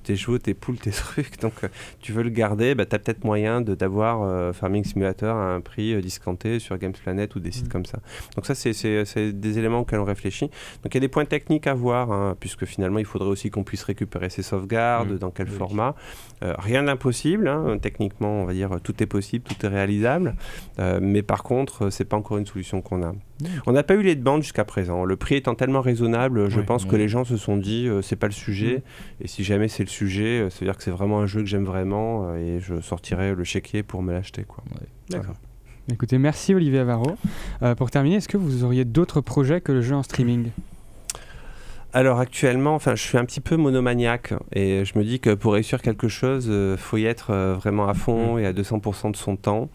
[0.03, 1.55] tes chevaux, tes poules, tes trucs, donc
[2.01, 6.01] tu veux le garder, bah, tu as peut-être moyen d'avoir Farming Simulator à un prix
[6.01, 7.73] discounté sur Games Planet ou des sites mm.
[7.73, 7.99] comme ça.
[8.37, 10.51] Donc ça c'est des éléments auxquels on réfléchit.
[10.83, 13.51] Donc il y a des points techniques à voir, hein, puisque finalement il faudrait aussi
[13.51, 15.19] qu'on puisse récupérer ses sauvegardes, mm.
[15.19, 15.95] dans quel format.
[16.41, 17.79] rien d'impossible Hein.
[17.81, 20.35] Techniquement, on va dire tout est possible, tout est réalisable.
[20.79, 23.13] Euh, mais par contre, c'est pas encore une solution qu'on a.
[23.67, 25.05] On n'a pas eu les demandes jusqu'à présent.
[25.05, 28.17] Le prix étant tellement raisonnable, je pense que les gens se sont dit euh, c'est
[28.17, 28.77] pas le sujet.
[28.77, 29.25] Mm.
[29.25, 31.41] Et si jamais c'est le sujet, euh, ça veut dire que c'est vraiment un jeu
[31.41, 34.45] que j'aime vraiment et je sortirai le chéquier pour me l'acheter.
[35.11, 35.35] D'accord.
[35.91, 37.17] Écoutez, merci Olivier Avaro.
[37.77, 40.51] pour terminer, est-ce que vous auriez d'autres projets que le jeu en streaming?
[41.95, 45.53] Alors actuellement, enfin, je suis un petit peu monomaniaque et je me dis que pour
[45.53, 48.41] réussir quelque chose, il euh, faut y être euh, vraiment à fond mm.
[48.41, 49.69] et à 200% de son temps.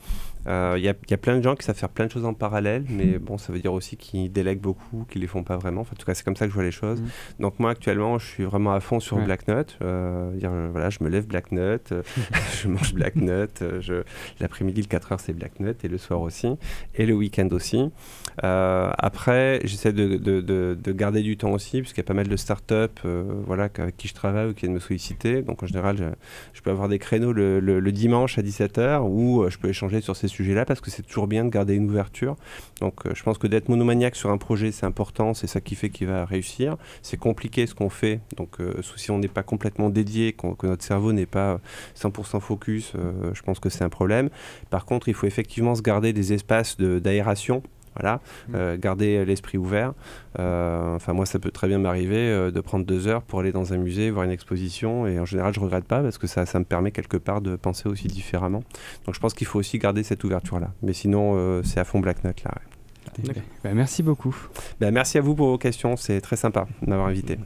[0.48, 2.86] Il euh, y, a plein de gens qui savent faire plein de choses en parallèle,
[2.88, 5.82] mais bon, ça veut dire aussi qu'ils délèguent beaucoup, qu'ils les font pas vraiment.
[5.82, 7.02] Enfin, en tout cas, c'est comme ça que je vois les choses.
[7.02, 7.42] Mm.
[7.42, 9.78] Donc moi, actuellement, je suis vraiment à fond sur Black Nut.
[9.82, 11.94] Euh, dire, euh, voilà, je me lève Black Nut,
[12.62, 13.62] je mange Black Nut.
[14.40, 16.48] L'après-midi, le 4 heures, c'est Black Nut, et le soir aussi,
[16.96, 17.92] et le week-end aussi.
[18.42, 22.38] après, j'essaie de, de, de, garder du temps aussi, puisqu'il y a pas mal de
[22.38, 23.04] startups
[23.46, 25.42] voilà, avec qui je travaille ou qui viennent me solliciter.
[25.42, 26.16] Donc en général,
[26.54, 30.16] je, peux avoir des créneaux le, le dimanche à 17h où je peux échanger sur
[30.16, 32.36] ces sujet-là parce que c'est toujours bien de garder une ouverture.
[32.82, 35.76] Donc euh, je pense que d'être monomaniaque sur un projet, c'est important, c'est ça qui
[35.76, 36.78] fait qu'il va réussir.
[37.02, 40.84] C'est compliqué ce qu'on fait, donc euh, si on n'est pas complètement dédié, que notre
[40.84, 41.60] cerveau n'est pas
[42.00, 44.30] 100% focus, euh, je pense que c'est un problème.
[44.70, 47.64] Par contre, il faut effectivement se garder des espaces d'aération.
[48.00, 48.56] Voilà, mm.
[48.56, 49.94] euh, garder l'esprit ouvert.
[50.40, 53.52] Euh, enfin, moi, ça peut très bien m'arriver euh, de prendre deux heures pour aller
[53.52, 55.08] dans un musée, voir une exposition.
[55.08, 57.56] Et en général, je regrette pas parce que ça, ça me permet quelque part de
[57.56, 58.64] penser aussi différemment.
[59.06, 60.72] Donc, je pense qu'il faut aussi garder cette ouverture-là.
[60.82, 62.52] Mais sinon, c'est à fond Black Note là.
[63.64, 64.36] Bah, merci beaucoup.
[64.80, 65.96] Bah, merci à vous pour vos questions.
[65.98, 67.38] C'est très sympa de m'avoir invité.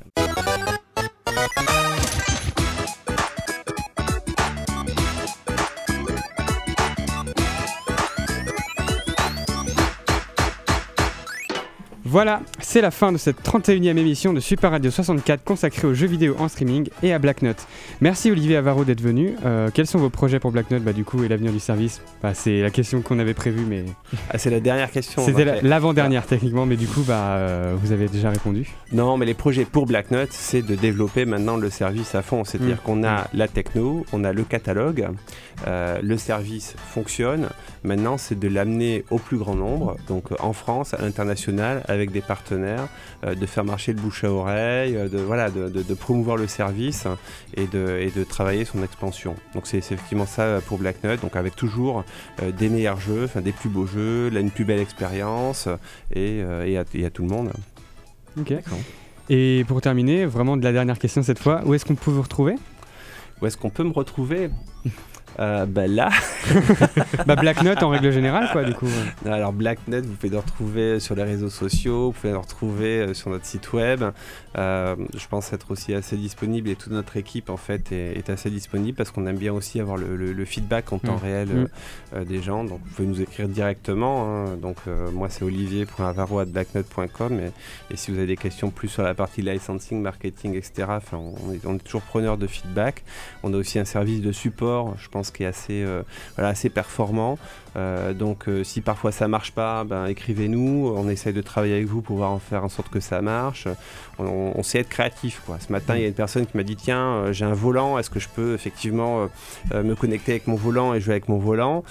[12.12, 16.08] Voilà, c'est la fin de cette 31e émission de Super Radio 64 consacrée aux jeux
[16.08, 17.66] vidéo en streaming et à Black Note.
[18.02, 19.36] Merci Olivier Avaro d'être venu.
[19.46, 20.84] Euh, quels sont vos projets pour Black Note?
[20.84, 22.02] Bah, du coup et l'avenir du service?
[22.22, 23.86] Bah, C'est la question qu'on avait prévue mais...
[24.30, 25.24] Ah, c'est la dernière question.
[25.26, 28.70] C'était l'avant-dernière techniquement mais du coup bah, euh, vous avez déjà répondu.
[28.92, 32.44] Non mais les projets pour Black Note c'est de développer maintenant le service à fond.
[32.44, 32.86] C'est-à-dire mm.
[32.86, 35.08] qu'on a la techno, on a le catalogue,
[35.68, 37.48] euh, le service fonctionne.
[37.84, 42.22] Maintenant c'est de l'amener au plus grand nombre, donc en France, à l'international, avec des
[42.22, 42.88] partenaires,
[43.24, 46.48] euh, de faire marcher le bouche à oreille, euh, de, voilà, de, de, promouvoir le
[46.48, 47.08] service
[47.56, 49.36] et de, et de travailler son expansion.
[49.54, 52.04] Donc c'est effectivement ça pour Black Nut, donc avec toujours
[52.42, 55.68] euh, des meilleurs jeux, enfin des plus beaux jeux, là, une plus belle expérience
[56.14, 57.52] et, et, à, et, à, tout le monde.
[58.40, 58.54] Ok.
[59.30, 62.22] Et pour terminer, vraiment de la dernière question cette fois, où est-ce qu'on peut vous
[62.22, 62.56] retrouver?
[63.42, 64.50] Où est-ce qu'on peut me retrouver?
[65.40, 66.10] Euh, bah là.
[67.26, 68.88] bah Black Note en règle générale, quoi, du coup.
[69.26, 73.00] Alors Black Note, vous pouvez le retrouver sur les réseaux sociaux, vous pouvez le retrouver
[73.00, 74.04] euh, sur notre site web.
[74.58, 78.50] Euh, je pense être aussi assez disponible et toute notre équipe en fait est, assez
[78.50, 81.24] disponible parce qu'on aime bien aussi avoir le, feedback en temps mmh.
[81.24, 82.24] réel mmh.
[82.26, 82.64] des gens.
[82.64, 84.26] Donc vous pouvez nous écrire directement.
[84.26, 84.58] Hein.
[84.62, 84.78] Donc
[85.14, 87.52] moi c'est olivier.avaro@blacknote.com et,
[87.94, 90.88] et si vous avez des questions plus sur la partie licensing, marketing, etc.
[91.14, 93.04] On est, on est toujours preneur de feedback.
[93.44, 94.96] On a aussi un service de support.
[94.98, 96.02] Je pense qui est assez, euh,
[96.36, 97.38] voilà, assez performant.
[97.78, 101.86] Euh, donc euh, si parfois ça marche pas, ben, écrivez-nous, on essaye de travailler avec
[101.86, 103.68] vous pour voir en faire en sorte que ça marche.
[104.20, 105.42] On, sait être créatif.
[105.46, 105.58] Quoi.
[105.60, 108.10] Ce matin, il y a une personne qui m'a dit tiens, j'ai un volant, est-ce
[108.10, 109.28] que je peux effectivement
[109.74, 111.84] me connecter avec mon volant et jouer avec mon volant?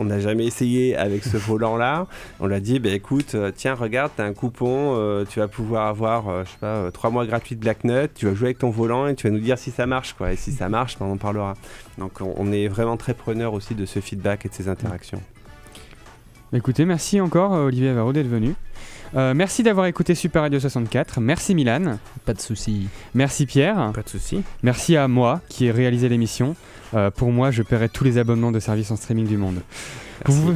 [0.00, 2.06] On n'a jamais essayé avec ce volant-là.
[2.40, 5.48] On l'a dit, bah, écoute, euh, tiens, regarde, tu as un coupon, euh, tu vas
[5.48, 8.48] pouvoir avoir, euh, je sais pas, 3 mois gratuits de Black Nut, tu vas jouer
[8.48, 10.32] avec ton volant et tu vas nous dire si ça marche, quoi.
[10.32, 11.54] Et si ça marche, ben, on en parlera.
[11.98, 15.20] Donc on, on est vraiment très preneur aussi de ce feedback et de ces interactions.
[16.52, 18.54] Écoutez, merci encore euh, Olivier Avaro d'être venu.
[19.14, 21.20] Euh, merci d'avoir écouté Super Radio 64.
[21.20, 21.98] Merci Milan.
[22.24, 22.88] Pas de souci.
[23.14, 23.92] Merci Pierre.
[23.94, 24.42] Pas de souci.
[24.64, 26.56] Merci à moi qui ai réalisé l'émission.
[26.94, 29.60] Euh, pour moi, je paierai tous les abonnements de services en streaming du monde.
[30.26, 30.54] Vous,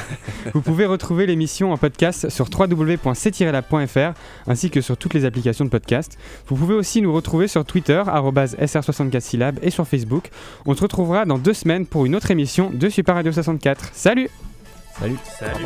[0.54, 5.70] vous pouvez retrouver l'émission en podcast sur www.c-lab.fr ainsi que sur toutes les applications de
[5.70, 6.18] podcast.
[6.46, 10.30] Vous pouvez aussi nous retrouver sur Twitter, sr64syllab et sur Facebook.
[10.66, 13.90] On se retrouvera dans deux semaines pour une autre émission de Super Radio 64.
[13.92, 14.30] Salut
[14.98, 15.16] Salut.
[15.24, 15.64] Salut.